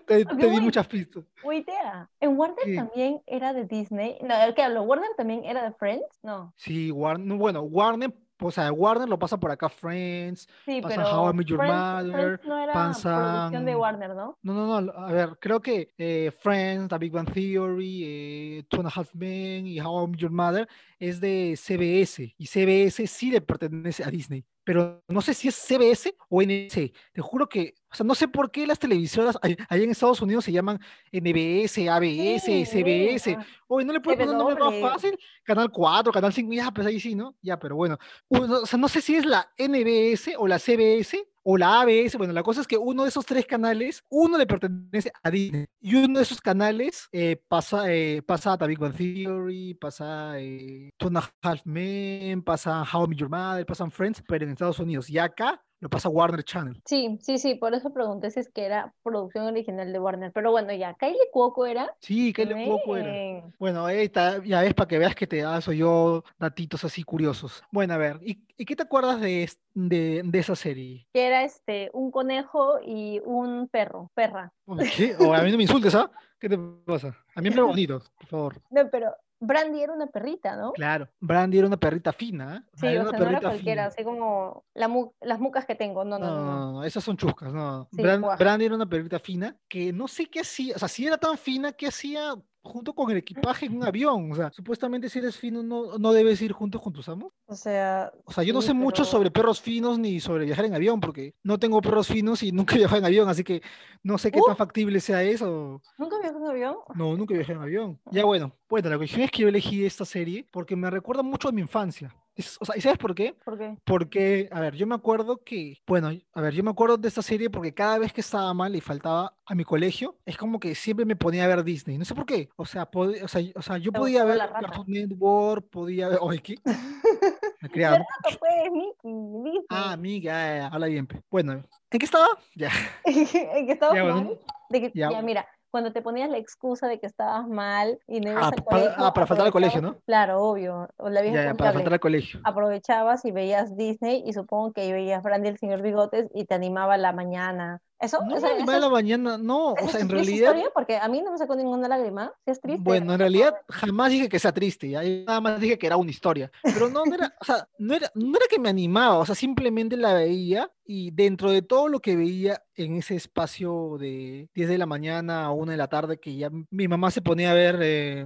[0.08, 1.26] te- te di muchas pistas.
[1.44, 2.10] Uitea.
[2.22, 2.76] ¿En Warner ¿Qué?
[2.78, 4.18] también era de Disney?
[4.22, 4.84] No, ¿el qué hablo?
[4.84, 6.06] ¿Warner también era de Friends?
[6.24, 6.54] No.
[6.56, 7.38] Sí, Warner.
[7.38, 10.48] Bueno, Warner, o sea, Warner lo pasa por acá Friends.
[10.66, 13.80] Sí, Pasa pero How I Met Your Friends, Mother, Friends no era producción de pasan-
[13.80, 14.38] Warner, ¿no?
[14.42, 14.92] No, no, no.
[14.94, 19.14] A ver, creo que eh, Friends, The Big Bang Theory, eh, Two and a Half
[19.14, 20.68] Men y How I Met Your Mother
[21.00, 22.34] es de CBS.
[22.38, 24.46] Y CBS sí le pertenece a Disney.
[24.70, 26.94] Pero no sé si es CBS o NBC.
[27.12, 30.22] Te juro que, o sea, no sé por qué las televisoras ahí ahí en Estados
[30.22, 30.80] Unidos se llaman
[31.12, 33.36] NBS, ABS, Sí, CBS.
[33.36, 35.18] ah, Oye, ¿no le puedes poner un nombre más fácil?
[35.42, 37.36] Canal 4, Canal 5, ya, pues ahí sí, ¿no?
[37.42, 37.98] Ya, pero bueno.
[38.28, 41.18] O sea, no sé si es la NBS o la CBS
[41.52, 42.16] o la ABS.
[42.18, 45.66] Bueno, la cosa es que uno de esos tres canales, uno le pertenece a Disney
[45.82, 50.92] y uno de esos canales eh, pasa, eh, pasa a Big Bang Theory, pasa eh,
[50.98, 54.52] Two and a Half Men, pasa How I Met Your Mother, pasan Friends, pero en
[54.52, 55.10] Estados Unidos.
[55.10, 56.82] Y acá lo pasa Warner Channel.
[56.86, 60.32] Sí, sí, sí, por eso pregunté si es que era producción original de Warner.
[60.34, 61.96] Pero bueno, ya, Kylie Cuoco era.
[62.02, 63.46] Sí, qué loco era.
[63.58, 67.64] Bueno, ahí está, ya ves para que veas que te soy yo datitos así curiosos.
[67.72, 71.08] Bueno, a ver, ¿y, y qué te acuerdas de, de, de esa serie?
[71.14, 74.52] Que era este, un conejo y un perro, perra.
[74.96, 75.16] ¿Qué?
[75.20, 76.12] O a mí no me insultes, ¿ah?
[76.40, 77.16] ¿Qué te pasa?
[77.36, 78.62] A mí me bonito, por favor.
[78.70, 80.74] No, pero Brandy era una perrita, ¿no?
[80.74, 82.70] Claro, Brandy era una perrita fina, ¿ah?
[82.74, 83.86] Sí, Era o una sea, no era cualquiera, fina.
[83.88, 86.04] así como la mu- las mucas que tengo.
[86.04, 86.72] No, no, No, no, no.
[86.74, 87.88] no, esas son chuscas, no.
[87.94, 88.02] Sí.
[88.38, 91.38] Brandy era una perrita fina que no sé qué hacía, o sea, si era tan
[91.38, 94.32] fina, ¿qué hacía junto con el equipaje en un avión?
[94.32, 97.32] O sea, supuestamente si eres fino no, no debes ir junto con tus amos.
[97.48, 100.46] O sea, O sea, yo no sí, sé mucho pero- sobre perros finos ni sobre
[100.46, 103.44] viajar en avión, porque no tengo perros finos y nunca he viajado en avión, así
[103.44, 103.62] que
[104.04, 104.58] no sé qué tan Uh.
[104.58, 105.82] factible sea eso.
[105.98, 106.76] ¿Nunca viajó en avión?
[106.96, 108.00] No, nunca viajé en avión.
[108.12, 111.50] Ya bueno, bueno, la cuestión es que yo elegí esta serie porque me recuerda mucho
[111.50, 112.14] a mi infancia.
[112.40, 113.34] Es- o sea, ¿y sabes por qué?
[113.44, 113.78] ¿Por qué?
[113.84, 117.22] Porque, a ver, yo me acuerdo que, bueno, a ver, yo me acuerdo de esta
[117.22, 120.74] serie porque cada vez que estaba mal y faltaba a mi colegio, es como que
[120.74, 121.98] siempre me ponía a ver Disney.
[121.98, 122.48] No sé por qué.
[122.56, 124.38] O sea, o sea, o sea, yo podía ver.
[124.38, 126.20] Cartoon Network, podía ver.
[126.22, 126.56] Oye, ¿qué?
[127.62, 128.72] Me creaba, pues,
[129.04, 129.66] Mickey.
[129.70, 131.10] Ah, amiga, habla bien.
[131.30, 131.52] Bueno,
[131.92, 132.28] ¿en qué estaba?
[132.56, 132.72] Ya.
[133.04, 134.32] ¿En que estabas Ya, bueno?
[134.70, 135.12] De que, ya.
[135.12, 138.50] ya, mira, cuando te ponías la excusa de que estabas mal y no ibas Ah,
[138.56, 139.96] al pa- colegio, ah, para faltar al colegio, ¿no?
[140.06, 140.90] Claro, obvio.
[140.98, 142.40] La vieja Ya, ya, para faltar al colegio.
[142.44, 146.98] Aprovechabas y veías Disney y supongo que veías Brandy el señor Bigotes y te animaba
[146.98, 147.82] la mañana.
[148.00, 148.20] ¿Eso?
[148.26, 150.72] No esa- me animaba esa- la mañana, no, o sea, en realidad, historia?
[150.74, 152.32] Porque a mí no me sacó ninguna lágrima.
[152.46, 152.82] Si es triste.
[152.82, 155.98] bueno, en realidad jamás dije que sea triste, ya, yo nada más dije que era
[155.98, 159.18] una historia, pero no, no era, o sea, no era, no era que me animaba,
[159.18, 163.98] o sea, simplemente la veía y dentro de todo lo que veía en ese espacio
[164.00, 167.22] de 10 de la mañana a 1 de la tarde que ya mi mamá se
[167.22, 168.26] ponía a ver eh,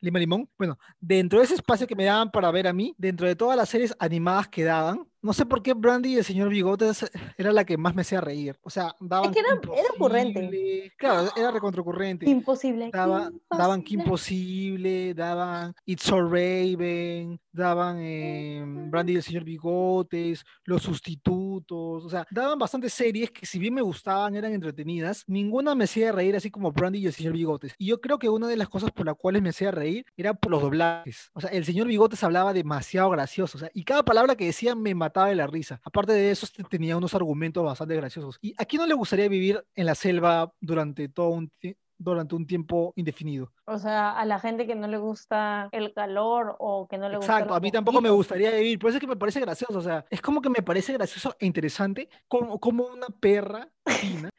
[0.00, 3.26] Lima Limón, bueno, dentro de ese espacio que me daban para ver a mí, dentro
[3.26, 6.50] de todas las series animadas que daban, no sé por qué Brandy y el señor
[6.50, 10.92] Bigotes era la que más me hacía reír, o sea, daban que era- era ocurrente.
[10.96, 12.28] Claro, era recontracurrente.
[12.28, 12.90] Imposible.
[12.92, 15.14] Daba- daban Kim imposible.
[15.14, 22.26] Daban It's So Raven, daban eh, Brandy y el señor Bigotes, Los Sustitutos, o sea,
[22.30, 26.50] daban bastantes series que si bien me gustaban, eran entretenidas, ninguna me hacía reír así
[26.50, 27.74] como Brandy y el señor Bigotes.
[27.78, 30.34] Y yo creo que una de las cosas por las cuales me hacía reír era
[30.34, 31.30] por los doblajes.
[31.32, 34.74] O sea, el señor Bigotes hablaba demasiado gracioso, o sea, y cada palabra que decía
[34.74, 35.80] me mataba de la risa.
[35.84, 38.38] Aparte de eso, este tenía unos argumentos bastante graciosos.
[38.40, 41.50] ¿Y a quién no le gustaría vivir en la selva durante todo un
[41.96, 43.52] durante un tiempo indefinido.
[43.66, 47.16] O sea, a la gente que no le gusta el calor o que no le
[47.16, 49.78] gusta Exacto, a mí tampoco me gustaría vivir, por eso es que me parece gracioso,
[49.78, 53.68] o sea, es como que me parece gracioso e interesante como, como una perra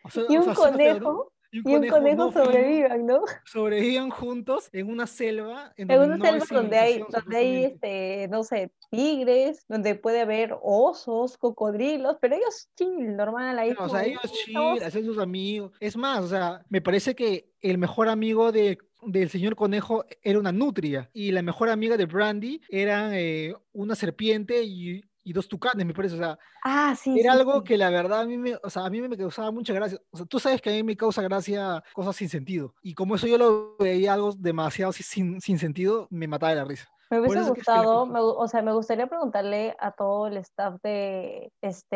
[0.04, 0.72] o sea- Y o un sea, feo, ¿no?
[0.72, 3.22] conejo, Y un y un conejo conejo no sobrevivan, ¿no?
[3.46, 8.28] sobrevivan juntos en una selva en una no hay selva donde hay, donde hay este,
[8.30, 13.90] no sé, tigres, donde puede haber osos, cocodrilos, pero ellos chill, normal, ahí Claro, o
[13.90, 15.72] sea, ellos "Mm, chill, hacen sus amigos.
[15.80, 20.40] Es más, o sea, me parece que el mejor amigo de, del señor conejo era
[20.40, 25.50] una nutria y la mejor amiga de Brandy eran eh, una serpiente y, y dos
[25.50, 26.16] tucanes, me parece.
[26.16, 27.64] O sea, Ah, sí, era sí, algo sí.
[27.64, 30.00] que la verdad a mí me, o sea, a mí me causaba mucha gracia.
[30.12, 32.76] O sea, tú sabes que a mí me causa gracia cosas sin sentido.
[32.82, 36.58] Y como eso yo lo veía algo demasiado si- sin, sin sentido, me mataba de
[36.58, 36.88] la risa.
[37.10, 40.26] Me hubiese eso es que que gustado, me o sea, me gustaría preguntarle a todo
[40.28, 41.96] el staff de, este,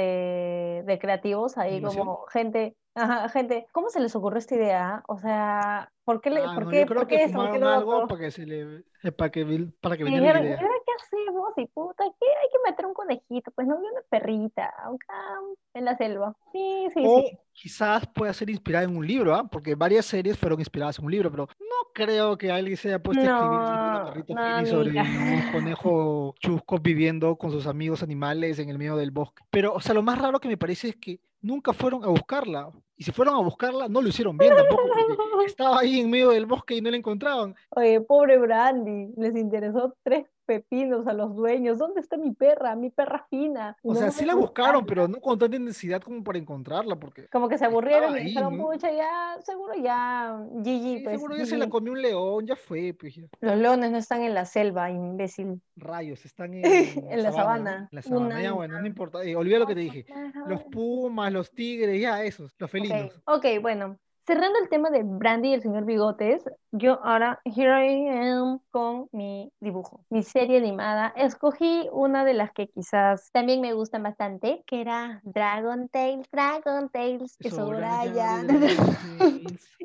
[0.86, 1.82] de creativos ahí ¿Animación?
[1.82, 5.04] como gente, ajá, gente, ¿cómo se les ocurrió esta idea?
[5.08, 7.40] O sea, ¿por qué le, Ah, por no, qué, yo creo por que qué eso?
[7.40, 10.04] ¿Por qué fumaron lo algo para que se le, eh, para que, vi- para que
[10.04, 10.70] Y viniera la dijeron, ¿y idea.
[11.04, 11.54] Hacemos?
[11.58, 12.26] Y puta, ¿qué?
[12.28, 15.40] Hay que meter un conejito, pues no había una perrita, acá
[15.74, 16.36] en la selva.
[16.52, 17.38] Sí, sí, O sí.
[17.54, 19.48] quizás pueda ser inspirada en un libro, ¿ah?
[19.50, 23.02] Porque varias series fueron inspiradas en un libro, pero no creo que alguien se haya
[23.02, 27.68] puesto a escribir sobre una No, perrita no, sobre un conejo chusco viviendo con sus
[27.68, 29.44] amigos animales en el medio del bosque.
[29.50, 32.72] Pero, o sea, lo más raro que me parece es que nunca fueron a buscarla.
[32.96, 35.06] Y si fueron a buscarla, no lo hicieron bien tampoco, porque
[35.46, 37.56] estaba ahí en medio del bosque y no la encontraban.
[37.70, 41.78] Oye, pobre Brandy, les interesó tres pepinos a los dueños.
[41.78, 42.76] ¿Dónde está mi perra?
[42.76, 43.78] Mi perra fina.
[43.84, 47.28] O no sea, sí la buscaron, pero no con tanta necesidad como para encontrarla, porque
[47.28, 48.64] Como que se aburrieron Estaba y ahí, dijeron, ¿no?
[48.66, 51.18] pucha, ya, seguro ya, GG, sí, pues.
[51.18, 51.72] seguro ya se la GG".
[51.72, 53.28] comió un león, ya fue, pues ya.
[53.42, 55.62] Los leones no están en la selva, imbécil.
[55.76, 57.88] Rayos, están en, En la sabana.
[57.92, 59.24] En la sabana, Una ya bueno, no importa.
[59.24, 60.06] eh, olvida lo que te dije.
[60.48, 63.22] Los pumas, los tigres, ya esos, los felinos.
[63.26, 64.00] Ok, ok, bueno.
[64.30, 69.08] Cerrando el tema de Brandy y el señor Bigotes, yo ahora, here I am con
[69.12, 71.12] mi dibujo, mi serie animada.
[71.16, 76.90] Escogí una de las que quizás también me gustan bastante, que era Dragon Tales, Dragon
[76.90, 78.44] Tales, que Soraya.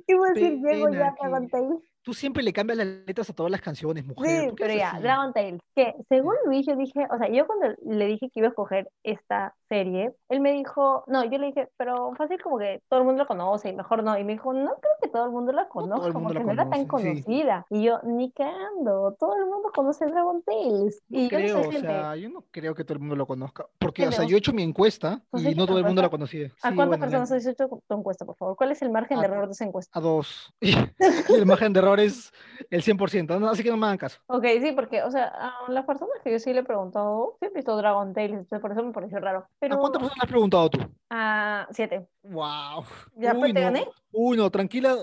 [0.07, 1.15] Iba a decir, llego ya.
[1.19, 1.94] Dragon Tales.
[2.05, 4.43] Tú siempre le cambias las letras a todas las canciones, mujer.
[4.43, 5.01] Sí, ¿por qué pero ya?
[5.01, 8.49] Dragon Tales, que según Luis yo dije, o sea, yo cuando le dije que iba
[8.49, 12.83] a escoger esta serie, él me dijo, no, yo le dije, pero fácil como que
[12.89, 15.25] todo el mundo la conoce y mejor no, y me dijo, no creo que todo
[15.25, 16.87] el mundo la conozca, mundo la porque no era tan sí.
[16.87, 21.39] conocida, y yo, ni cagando, todo el mundo conoce Dragon Tales, No y yo no
[21.39, 23.67] creo, o sea, yo no creo que todo el mundo lo conozca.
[23.79, 24.31] Porque, ¿Qué o sea, no?
[24.31, 26.49] yo he hecho mi encuesta ¿Tú has y no todo el mundo la conocía.
[26.63, 28.57] ¿a Sí, cuántas bueno, personas has hecho tu encuesta, por favor?
[28.57, 29.99] ¿Cuál es el margen de A- error de esa encuesta?
[29.99, 30.53] a dos.
[31.29, 32.33] El margen de error es
[32.71, 33.49] el 100%, ¿no?
[33.51, 34.21] así que no me hagan caso.
[34.27, 37.47] Ok, sí, porque, o sea, a las personas que yo sí le he preguntado, sí
[37.47, 40.23] he visto Dragon Tales, entonces por eso me pareció raro, pero ¿A cuántas personas le
[40.27, 40.79] has preguntado tú?
[41.11, 42.07] a siete.
[42.23, 42.85] Wow.
[43.17, 43.89] ¿Ya pues, te gané?
[44.13, 44.97] Uy, no, tranquila,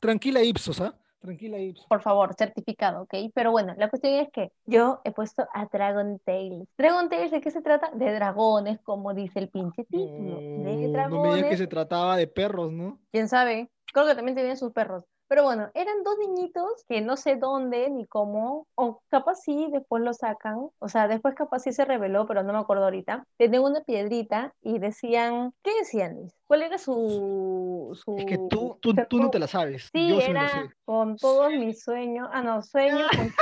[0.00, 0.94] tranquila Ipsos, ¿ah?
[1.20, 1.86] Tranquila Ipsos.
[1.86, 3.14] por favor, certificado, ¿ok?
[3.34, 6.66] Pero bueno, la cuestión es que yo he puesto a Dragon Tales.
[6.78, 7.90] Dragon Tales, ¿de qué se trata?
[7.92, 10.40] De dragones, como dice el pinche título.
[10.40, 11.58] De No, no me digas que dragones.
[11.58, 12.98] se trataba de perros, ¿no?
[13.12, 13.70] ¿Quién sabe?
[13.92, 15.04] Creo que también tenían sus perros.
[15.30, 20.02] Pero bueno, eran dos niñitos que no sé dónde ni cómo, o capaz sí, después
[20.02, 23.24] lo sacan, o sea, después capaz sí se reveló, pero no me acuerdo ahorita.
[23.36, 26.32] Tenían una piedrita y decían, ¿qué decían?
[26.48, 27.96] ¿Cuál era su...
[28.04, 28.12] su...
[28.16, 29.90] Es que tú, tú, tú no te la sabes.
[29.94, 30.74] Sí, yo sí me lo era sé.
[30.84, 33.32] con todos mis sueños, ah, no, sueños con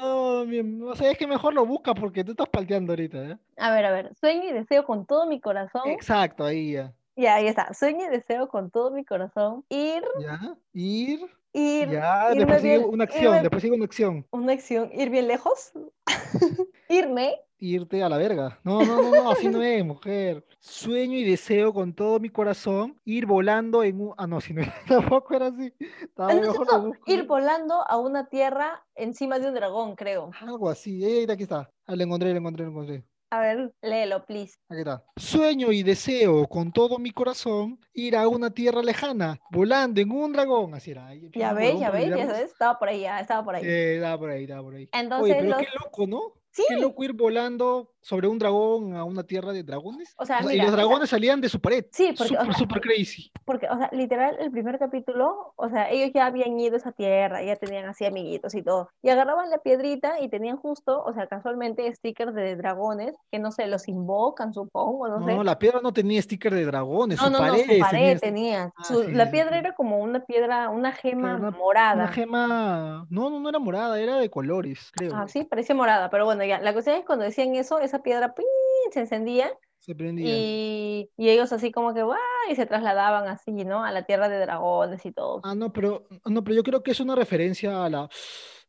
[0.00, 3.38] no, mi- o sea, es que mejor lo busca porque tú estás palteando ahorita, ¿eh?
[3.58, 5.90] A ver, a ver, sueño y deseo con todo mi corazón.
[5.92, 6.94] Exacto, ahí ya.
[7.18, 7.74] Ya, ahí está.
[7.74, 9.64] Sueño y deseo con todo mi corazón.
[9.68, 11.20] Ir, Ya, ir,
[11.52, 14.26] ir, ya, después sigue bien- una acción, irme- después sigue una acción.
[14.30, 15.72] una acción, ir bien lejos.
[16.88, 18.60] Irme, Irte a la verga.
[18.62, 20.46] No, no, no, no, así no es, mujer.
[20.60, 24.14] Sueño y deseo con todo mi corazón ir volando en un...
[24.16, 25.74] Ah, no, si no, tampoco era así.
[26.00, 30.30] Estaba no, mejor no, ir volando a una tierra encima de un dragón, creo.
[30.40, 31.04] Algo así.
[31.04, 31.68] Eh, aquí está.
[31.84, 33.04] Ah, lo encontré, lo encontré, lo encontré.
[33.30, 34.54] A ver, léelo, please.
[34.70, 35.04] Aquí está.
[35.16, 40.32] Sueño y deseo con todo mi corazón ir a una tierra lejana, volando en un
[40.32, 40.74] dragón.
[40.74, 41.12] Así era.
[41.34, 43.66] Ya ves, ya ves, ya ves, estaba por ahí, ya, estaba por ahí.
[43.66, 44.88] Eh, estaba por ahí, estaba por ahí.
[44.92, 46.20] Entonces, Oye, pero los- qué loco, ¿no?
[46.58, 50.14] Sí, Qué loco ir volando sobre un dragón a una tierra de dragones.
[50.18, 50.82] O sea, y mira, los mira.
[50.82, 51.84] dragones salían de su pared.
[51.92, 53.30] Sí, porque, o Súper, sea, súper crazy.
[53.44, 56.92] porque, o sea, literal, el primer capítulo, o sea, ellos ya habían ido a esa
[56.92, 61.12] tierra, ya tenían así amiguitos y todo, y agarraban la piedrita y tenían justo, o
[61.12, 65.44] sea, casualmente stickers de dragones, que no sé, los invocan, supongo, no, No, sé.
[65.44, 68.18] la piedra no tenía sticker de dragones, No, su no, no, pared, su pared tenía
[68.18, 68.72] tenía.
[68.76, 69.58] Ah, Su- sí, la sí, piedra sí.
[69.58, 71.94] era como una piedra, una gema una- morada.
[72.04, 75.14] Una gema, no, no, no era morada, era de colores, creo.
[75.14, 78.34] Ah, sí, parecía morada, pero bueno, ya, la cuestión es cuando decían eso, esa piedra
[78.34, 78.46] ¡pin!
[78.92, 80.26] se encendía Se prendía.
[80.26, 82.18] y, y ellos así como que ¡guau!
[82.50, 83.84] y se trasladaban así, ¿no?
[83.84, 85.40] A la tierra de dragones y todo.
[85.44, 88.08] Ah, no, pero, no, pero yo creo que es una referencia a la,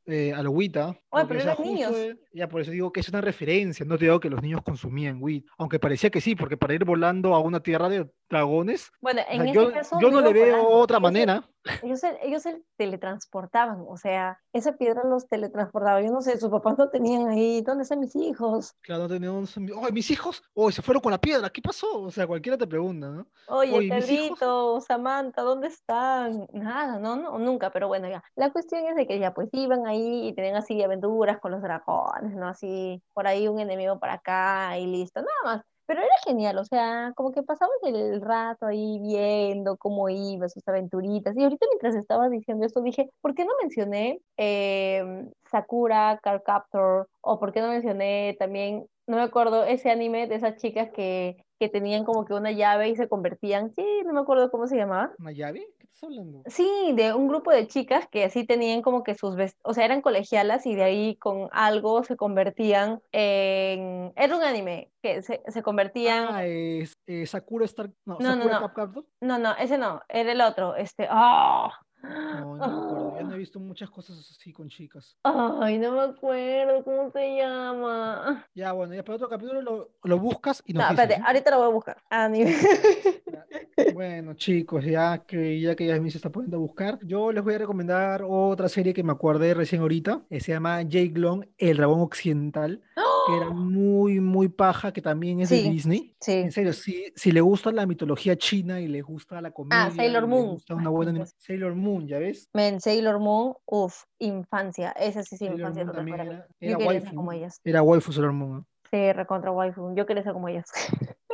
[0.06, 1.00] eh, a la agüita.
[1.10, 1.92] porque, pero o sea, eran niños.
[1.96, 4.62] eh, ya por eso digo que es una referencia, no te digo que los niños
[4.64, 8.92] consumían weed, aunque parecía que sí, porque para ir volando a una tierra de dragones,
[9.02, 10.70] Bueno, o en sea, ese yo, caso yo no le veo volando.
[10.80, 11.44] otra manera.
[11.82, 16.02] Ellos se, ellos se teletransportaban, o sea, esa piedra los teletransportaba.
[16.02, 18.76] Yo no sé, sus papás no tenían ahí, ¿dónde están mis hijos?
[18.82, 20.44] Claro, no teníamos, ¡ay, mis hijos!
[20.54, 21.50] ¡Oh, se fueron con la piedra!
[21.50, 22.02] ¿Qué pasó?
[22.02, 23.28] O sea, cualquiera te pregunta, ¿no?
[23.48, 23.90] Oye.
[23.90, 26.48] Pedrito, Samantha, ¿dónde están?
[26.54, 28.24] Nada, no, no, nunca, pero bueno, ya.
[28.36, 31.62] La cuestión es de que ya pues iban ahí y tenían así aventuras con los
[31.62, 32.48] dragones, ¿no?
[32.48, 35.69] Así, por ahí un enemigo para acá y listo, nada más.
[35.90, 40.68] Pero era genial, o sea, como que pasabas el rato ahí viendo cómo iba, sus
[40.68, 41.36] aventuritas.
[41.36, 45.04] Y ahorita mientras estaba diciendo esto, dije, ¿por qué no mencioné eh,
[45.50, 47.10] Sakura, Card Captor?
[47.22, 51.44] O por qué no mencioné también, no me acuerdo, ese anime de esas chicas que,
[51.60, 54.78] que tenían como que una llave y se convertían, sí, no me acuerdo cómo se
[54.78, 55.12] llamaba.
[55.20, 55.68] ¿Una llave?
[55.78, 56.42] ¿Qué estás hablando?
[56.48, 59.84] Sí, de un grupo de chicas que así tenían como que sus vest- o sea,
[59.86, 64.14] eran colegialas y de ahí con algo se convertían en...
[64.16, 66.28] Era un anime que se, se convertían...
[66.30, 67.90] Ah, es, eh, Sakura Star...
[68.06, 68.74] No, No, no, Sakura no.
[68.74, 68.96] Cap.
[69.22, 71.08] No, no, ese no, era el otro, este...
[71.10, 71.70] ¡ah!
[72.02, 73.14] No, no me acuerdo.
[73.18, 75.18] Ya no he visto muchas cosas así con chicas.
[75.24, 78.46] Ay, no me acuerdo cómo se llama.
[78.56, 81.28] Ya, bueno, ya para otro capítulo lo, lo buscas y nos No, dices, espérate, ¿no?
[81.28, 81.98] ahorita lo voy a buscar.
[82.10, 82.44] Ah, ni-
[83.94, 87.54] Bueno, chicos, ya que ya que Yasmin se está poniendo a buscar, yo les voy
[87.56, 91.78] a recomendar otra serie que me acordé recién ahorita, que se llama Jake Long, El
[91.78, 92.82] Dragón Occidental,
[93.28, 96.16] que era muy, muy paja, que también es de Sí, Disney.
[96.20, 96.34] Sí.
[96.34, 100.24] En serio, si, si le gusta la mitología china y le gusta la comedia, Sailor
[100.24, 100.48] y le Moon.
[100.54, 102.50] gusta una buena Sailor Moon, ¿ya ves?
[102.54, 104.92] Men, Sailor Moon, uff, infancia.
[104.92, 106.36] Esa sí, sí, Sailor infancia Moon total también para mí.
[106.60, 107.62] era, Yo ser como ellas.
[107.64, 108.52] Era waifu Sailor Moon.
[108.58, 108.66] ¿no?
[108.92, 109.94] Sí, recontra waifu.
[109.96, 110.70] Yo quería ser como ellas.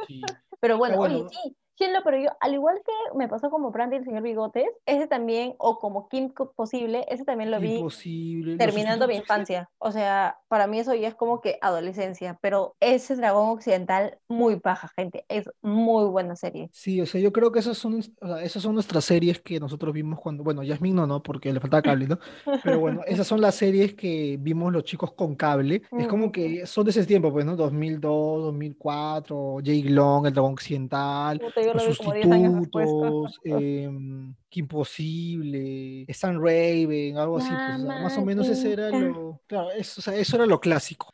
[0.08, 0.22] Sí.
[0.62, 1.20] Pero bueno, bueno.
[1.20, 4.23] oye, sí, Siendo, pero yo, al igual que me pasó como Brandy y el señor
[4.23, 8.57] Bigotes, ese también, o como Kim Possible, ese también lo vi Imposible.
[8.57, 9.69] terminando mi infancia.
[9.77, 14.59] O sea, para mí eso ya es como que adolescencia, pero ese dragón occidental, muy
[14.59, 15.25] paja, gente.
[15.27, 16.69] Es muy buena serie.
[16.71, 19.59] Sí, o sea, yo creo que esas son, o sea, esas son nuestras series que
[19.59, 22.19] nosotros vimos cuando, bueno, Yasmin no, no, porque le faltaba cable, ¿no?
[22.63, 25.81] Pero bueno, esas son las series que vimos los chicos con cable.
[25.91, 27.57] Es como que son de ese tiempo, pues, ¿no?
[27.57, 32.60] 2002, 2004, Jake Long, El Dragón Occidental, Puta, yo Los lo vi como 10 años
[32.60, 32.89] después.
[32.89, 38.73] Sustitutos, em, Kim Possible, Stan Raven, algo así, pues, o sea, más o menos ese
[38.73, 41.13] era lo, claro, eso, o sea, eso era lo clásico.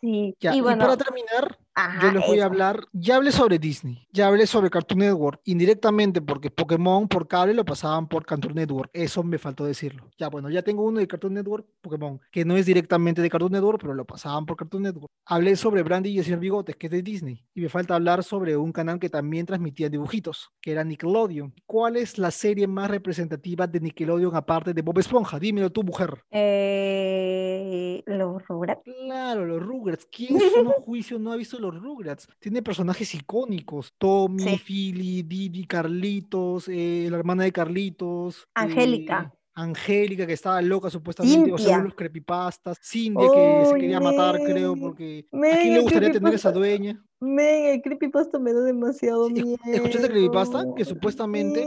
[0.00, 0.36] Sí.
[0.40, 4.26] Ya, y para terminar, ajá, yo les voy a hablar, ya hablé sobre Disney, ya
[4.26, 9.22] hablé sobre Cartoon Network, indirectamente porque Pokémon por cable lo pasaban por Cartoon Network, eso
[9.22, 10.10] me faltó decirlo.
[10.18, 13.52] Ya, bueno, ya tengo uno de Cartoon Network, Pokémon, que no es directamente de Cartoon
[13.52, 15.10] Network, pero lo pasaban por Cartoon Network.
[15.24, 18.24] Hablé sobre Brandy y el señor Bigotes, que es de Disney, y me falta hablar
[18.24, 21.54] sobre un canal que también transmitía dibujitos, que era Nickelodeon.
[21.66, 25.38] ¿Cuál es la serie más representativa de Nickelodeon aparte de Bob Esponja?
[25.38, 26.24] Dímelo tú, mujer.
[26.30, 28.82] Eh, los Rugrats.
[28.84, 30.06] Claro, los Rugrats.
[30.10, 32.28] ¿Quién en su juicio no ha visto los Rugrats?
[32.38, 33.92] Tiene personajes icónicos.
[33.98, 34.56] Tommy, Sí.
[34.64, 38.46] Philly, Didi, Carlitos, eh, la hermana de Carlitos.
[38.54, 39.32] Angélica.
[39.34, 42.78] eh, Angélica, que estaba loca supuestamente, o según los creepypastas.
[42.80, 46.52] Cintia, que se ¡Ay, quería matar, creo, porque ¿a Men, quién le gustaría tener esa
[46.52, 47.04] dueña?
[47.20, 49.56] Men, el creepypasta me da demasiado miedo.
[49.56, 50.64] escu- ¿Escuchaste el creepypasta?
[50.76, 51.60] Que supuestamente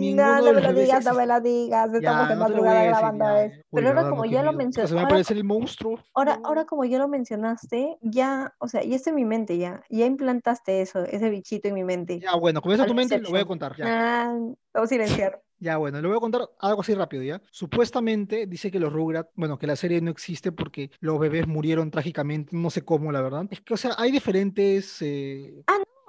[0.00, 1.92] Ninguno no, me lo digas, no me lo digas.
[1.92, 3.58] Estamos de madrugada grabando esto.
[3.70, 5.98] Uy, Pero ahora como ya lo mencionaste, se me va a ahora, aparecer el monstruo.
[6.14, 9.82] ahora, ahora como ya lo mencionaste, ya, o sea, ya está en mi mente ya.
[9.90, 12.20] Ya implantaste eso, ese bichito en mi mente.
[12.20, 13.76] Ya, bueno, con eso en tu mente lo voy a contar.
[13.76, 13.84] Ya.
[14.28, 14.38] Ah,
[14.74, 15.40] a silenciar.
[15.58, 17.40] Ya, bueno, le voy a contar algo así rápido, ¿ya?
[17.50, 21.90] Supuestamente dice que los Rugrats, bueno, que la serie no existe porque los bebés murieron
[21.90, 23.46] trágicamente, no sé cómo, la verdad.
[23.50, 25.00] Es que, o sea, hay diferentes...
[25.00, 25.64] eh,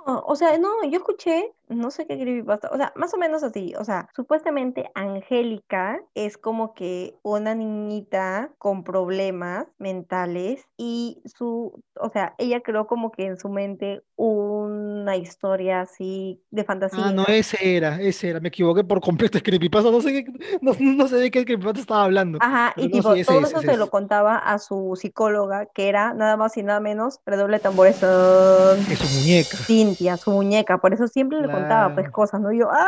[0.06, 3.44] No, o sea, no, yo escuché, no sé qué creepypasta, o sea, más o menos
[3.44, 11.84] así, o sea, supuestamente Angélica es como que una niñita con problemas mentales y su,
[12.00, 17.08] o sea, ella creó como que en su mente una historia así de fantasía.
[17.08, 20.32] Ah, no, ese era, ese era, me equivoqué por completo, es creepypasta, no sé, qué,
[20.62, 22.40] no, no sé de qué creepypasta estaba hablando.
[22.42, 24.98] Ajá, y no, tipo, sí, ese todo es, eso ese se lo contaba a su
[25.00, 29.58] psicóloga, que era nada más y nada menos, redoble tambores, Es su muñeca.
[29.58, 32.52] Cintia, su muñeca, por eso siempre le contaba pues cosas, ¿no?
[32.52, 32.88] Y yo, ah,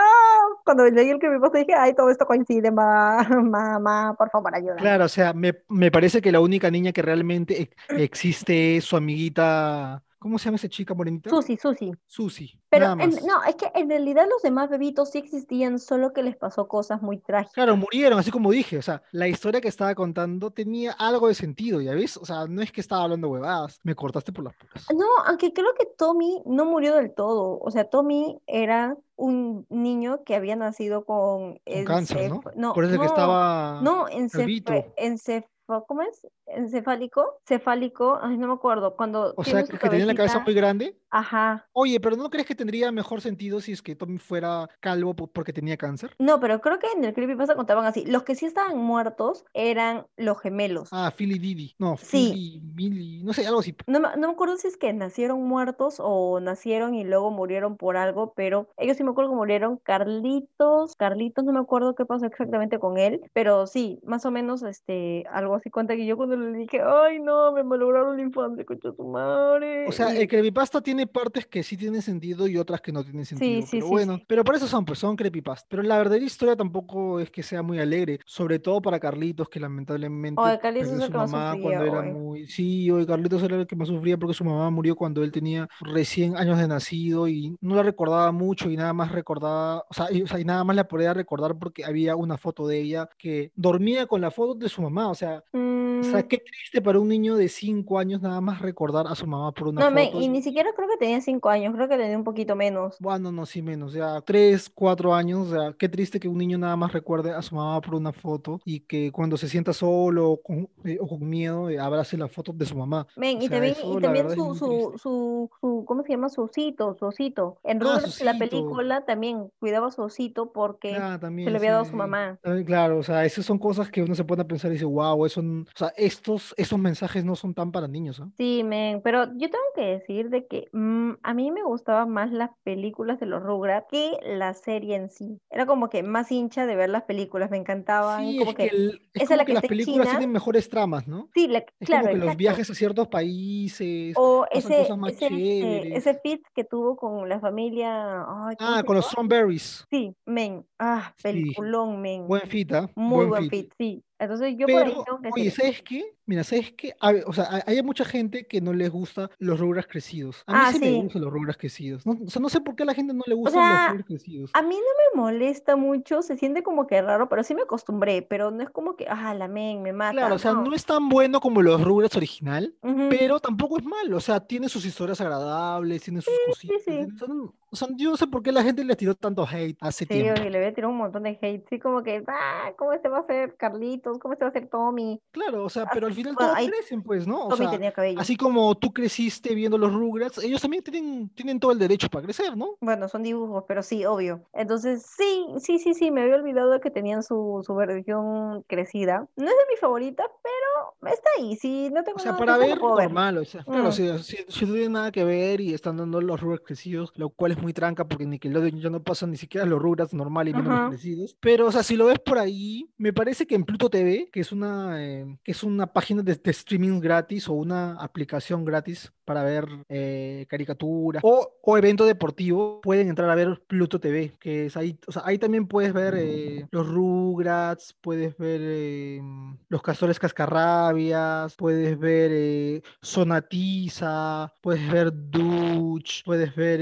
[0.65, 4.55] cuando leí el que me pasó dije, ay, todo esto coincide, ma, mamá, por favor,
[4.55, 4.75] ayuda.
[4.75, 8.85] Claro, o sea, me, me parece que la única niña que realmente e- existe es
[8.85, 11.29] su amiguita, ¿cómo se llama esa chica morenita?
[11.29, 11.91] Susi, Susi.
[12.05, 16.21] Susi, Pero en- no, es que en realidad los demás bebitos sí existían, solo que
[16.23, 17.53] les pasó cosas muy trágicas.
[17.53, 21.35] Claro, murieron, así como dije, o sea, la historia que estaba contando tenía algo de
[21.35, 22.17] sentido, ¿ya ves?
[22.17, 24.85] O sea, no es que estaba hablando huevadas, me cortaste por las puras.
[24.93, 27.57] No, aunque creo que Tommy no murió del todo.
[27.59, 32.41] O sea, Tommy era un niño que había nacido con Con cáncer, ¿no?
[32.55, 34.73] no, Por eso es que no, estaba no, encef- calvito.
[34.97, 35.45] encef-
[35.87, 36.27] ¿cómo es?
[36.47, 40.43] Encefálico, cefálico, ay, no me acuerdo, cuando O sea, que, que tenía la cabeza cabecita,
[40.45, 40.99] muy grande.
[41.11, 41.67] ajá.
[41.73, 45.27] Oye, pero ¿no crees que tendría mejor sentido si es que Tommy fuera calvo po-
[45.27, 46.15] porque tenía cáncer?
[46.19, 48.05] No, pero creo que en el creepypasta contaban así.
[48.05, 50.89] Los que sí estaban muertos eran los gemelos.
[50.91, 51.75] Ah, Philly Didi.
[51.79, 52.31] No, Sí.
[52.33, 53.75] Philly, Millie, no sé, algo así.
[53.87, 57.95] No no me acuerdo si es que nacieron muertos o nacieron y luego murieron por
[57.97, 59.77] algo, pero ellos sí me acuerdo que murieron.
[59.83, 64.63] Carlitos, Carlitos, no me acuerdo qué pasó exactamente con él, pero sí, más o menos
[64.63, 68.65] este, algo así cuenta que yo cuando le dije, ay no, me malograron la infancia,
[68.65, 69.87] concha tu madre.
[69.87, 73.25] O sea, el creepypasta tiene partes que sí tienen sentido y otras que no tienen
[73.25, 73.61] sentido.
[73.61, 74.25] sí, pero sí, bueno, sí.
[74.27, 75.67] pero por eso son, pues son creepypasta.
[75.69, 79.59] Pero la verdadera historia tampoco es que sea muy alegre, sobre todo para Carlitos, que
[79.59, 82.47] lamentablemente Oye, Carlitos perdió es a el su que más mamá sufría, cuando era muy...
[82.47, 85.67] Sí, hoy Carlitos era el que más sufría porque su mamá murió cuando él tenía
[85.81, 90.11] recién años de nacido y no la recordaba mucho y nada más recordaba, o sea,
[90.11, 93.09] y, o sea, y nada más la podía recordar porque había una foto de ella
[93.17, 96.81] que dormía con la foto de su mamá, o sea, O sea, Mm, qué triste
[96.81, 99.97] para un niño de 5 años nada más recordar a su mamá por una no,
[100.05, 100.21] foto.
[100.21, 102.97] y ni siquiera creo que tenía cinco años, creo que tenía un poquito menos.
[102.99, 106.57] Bueno, no, sí menos, ya 3, 4 años, o sea, qué triste que un niño
[106.57, 110.29] nada más recuerde a su mamá por una foto y que cuando se sienta solo
[110.31, 113.07] o con, eh, o con miedo eh, abrace la foto de su mamá.
[113.15, 116.29] Men, O y sea, también, eso y también su, su, su, su, ¿cómo se llama?
[116.29, 117.59] Su osito, su osito.
[117.63, 121.55] En Ah, Rugrats, la película, también cuidaba a su osito porque Ah, se le también,
[121.55, 122.37] había dado a su mamá.
[122.41, 124.85] También, claro, o sea, esas son cosas que uno se pone a pensar y dice,
[124.85, 128.29] wow, eso, o sea, estos, esos mensajes no son tan para niños, ¿ah?
[128.37, 132.31] Sí, men, pero yo tengo que decir de que mm, a mí me gustaban más
[132.31, 135.39] las películas de los Rugrats que la serie en sí.
[135.49, 138.63] Era como que más hincha de ver las películas, me encantaban, Sí, como es que,
[138.71, 140.17] el- es esa es la que que las películas China.
[140.17, 141.29] tienen mejores tramas, ¿no?
[141.33, 145.11] Sí, la- Es como claro, que los viajes a ciertos países O ese, cosas más
[145.11, 149.05] ese, este, ese feat que tuvo con la familia, ay, ¿cómo Ah, con los?
[149.07, 149.85] Strawberries.
[149.91, 152.27] Sí, men, ah, Sí, peliculón, men.
[152.27, 152.89] buen fit, ¿ah?
[152.95, 153.49] Muy Buen buen fit.
[153.49, 154.03] fit, sí.
[154.19, 155.51] Entonces yo por ahí Pero, tengo que oye.
[155.51, 156.05] ¿sabes qué?
[156.29, 156.93] Mira, ¿sabes qué?
[156.99, 160.43] A ver, o sea, hay, mucha gente que no les gusta los Rugrats crecidos.
[160.45, 161.01] A mí Ah, sí me sí.
[161.01, 162.05] gustan los Rugrats crecidos.
[162.05, 163.79] No, o sea, no sé por qué a la gente no le O gustan los
[163.79, 164.51] sea, Rugrats crecidos.
[164.53, 168.21] a mí no me molesta mucho, se siente como que raro, pero sí me acostumbré,
[168.21, 170.33] pero no es como que, ah, la men, me Claro, mata.
[170.35, 170.65] o sea, No.
[170.65, 174.17] no es tan bueno como los Rugrats original, Ujú, pero tampoco es malo.
[174.17, 176.77] O sea, tiene sus historias agradables, tiene sus Sí, cositas.
[176.85, 176.91] sí.
[176.91, 179.13] tiene- o sea, no- o sea, yo no sé por qué la gente le tiró
[179.15, 180.41] tanto hate hace Sí, tiempo.
[180.41, 181.65] oye, le voy a tirar un montón de hate.
[181.69, 184.17] Sí, como que, ah, ¿cómo este va a ser Carlitos?
[184.19, 185.19] ¿Cómo este va a ser Tommy?
[185.31, 187.47] Claro, o sea, pero al final bueno, todos crecen, pues, ¿no?
[187.47, 188.19] O sea, tenía cabello.
[188.19, 192.23] así como tú creciste viendo los Rugrats, ellos también tienen, tienen todo el derecho para
[192.25, 192.75] crecer, ¿no?
[192.81, 194.41] Bueno, son dibujos, pero sí, obvio.
[194.53, 199.27] Entonces, sí, sí, sí, sí, me había olvidado de que tenían su, su versión crecida.
[199.35, 201.55] No es de mis favoritas, pero está ahí.
[201.55, 202.65] Si no tengo O sea, nada que para lo
[202.95, 203.91] ver, normal, o sea, claro, Mm.
[203.91, 207.29] si, si, si no tiene nada que ver y están dando los Rugrats crecidos, lo
[207.29, 210.53] cual es muy tranca porque Nickelodeon ya no pasan ni siquiera los Rugrats normal y
[210.53, 210.89] menos los Ajá.
[210.89, 211.37] crecidos.
[211.39, 214.39] Pero, o sea, si lo ves por ahí, me parece que en Pluto TV, que
[214.41, 219.43] es una, eh, que es una página de, streaming gratis o una aplicación gratis para
[219.43, 224.77] ver eh, caricaturas o, o evento deportivo, pueden entrar a ver Pluto TV, que es
[224.77, 229.21] ahí, o sea, ahí también puedes ver eh, los Rugrats, puedes ver eh,
[229.67, 236.79] los Castores Cascarrabias, puedes ver eh, Sonatiza, puedes ver Dutch, puedes ver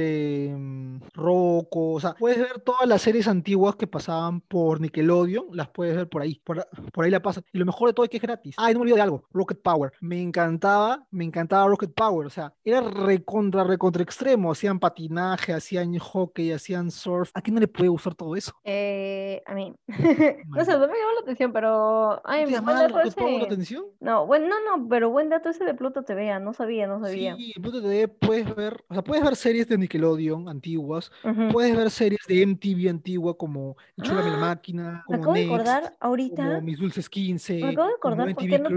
[1.13, 5.95] Rocco, o sea, puedes ver todas las series antiguas que pasaban por Nickelodeon, las puedes
[5.95, 6.65] ver por ahí, por,
[7.03, 7.43] ahí la pasan.
[7.51, 8.55] Y lo mejor de todo es que es gratis.
[8.57, 9.91] Ah, no me olvido de algo, Rocket Power.
[10.01, 14.51] Me encantaba, me encantaba Rocket Power, o sea, era recontra, recontra extremo.
[14.51, 17.31] Hacían patinaje, hacían hockey, hacían surf.
[17.33, 18.53] ¿A quién no le puede gustar todo eso?
[18.63, 19.73] Eh, a mí.
[19.87, 22.15] no sé, no me llamó la atención, pero.
[22.15, 23.45] ¿No Ay, te llamaba Rocket Power la ese.
[23.45, 23.85] atención?
[23.99, 26.99] No, bueno, no, no, pero buen dato ese de Pluto TV, ah, no sabía, no
[26.99, 27.35] sabía.
[27.35, 31.11] Sí, Pluto TV puedes ver, o sea, puedes ver series de Nickelodeon antiguas,
[31.51, 34.39] puedes ver series de MTV antigua como Enchúlame la ¡Ah!
[34.41, 37.93] máquina, Me como acabo de Next, acordar como ahorita, Mis Dulces 15, me acabo de
[37.99, 38.69] como por MTV qué no,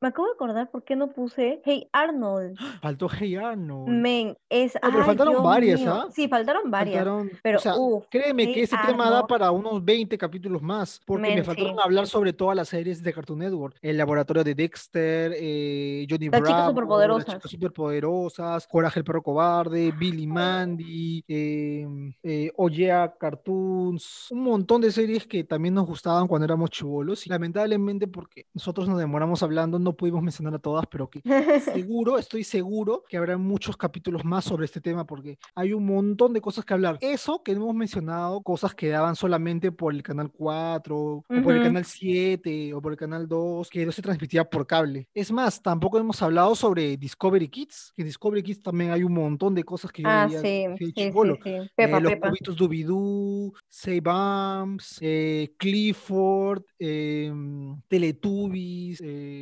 [0.00, 2.56] Me acabo de acordar por qué no puse Hey Arnold.
[2.82, 3.88] Faltó Hey Arnold.
[3.88, 5.80] Men, es, Oye, pero faltaron varias.
[5.86, 6.08] ¿ah?
[6.10, 7.74] Sí, faltaron varias, Faltaron, o pero sea,
[8.10, 11.80] créeme que este tema da para unos 20 capítulos más, porque me faltaron sí.
[11.82, 13.76] hablar sobre todas las series de Cartoon Network.
[13.82, 17.34] El laboratorio de Dexter, eh, Johnny Las chicas Bravo, las superpoderosas.
[17.34, 21.86] chicas superpoderosas, Coraje el perro cobarde, Billy Mandy, eh,
[22.22, 27.26] eh, Oyea Cartoons, un montón de series que también nos gustaban cuando éramos chivolos.
[27.26, 31.20] Y lamentablemente, porque nosotros nos demoramos hablando, no pudimos mencionar a todas, pero que
[31.60, 36.32] seguro, estoy seguro que habrá muchos capítulos más sobre este tema porque hay un montón
[36.32, 36.98] de cosas que hablar.
[37.00, 41.62] Eso que hemos mencionado, cosas que daban solamente por el canal 4 o por el
[41.62, 45.08] canal 7 o por el canal 2, que no se transmitía por cable.
[45.14, 49.12] Es más, tampoco hemos hablado sobre Discovery Kids, que en Discovery Kids también hay un
[49.12, 51.02] montón de cosas que yo Ah, veía sí, sí, sí.
[51.02, 52.28] Eh, Pepa, los Pepa.
[52.28, 59.40] cubitos Doobie-Doo, Save Bumps, eh, Clifford, em, Teletubbies, eh,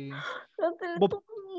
[0.95, 1.13] Bob,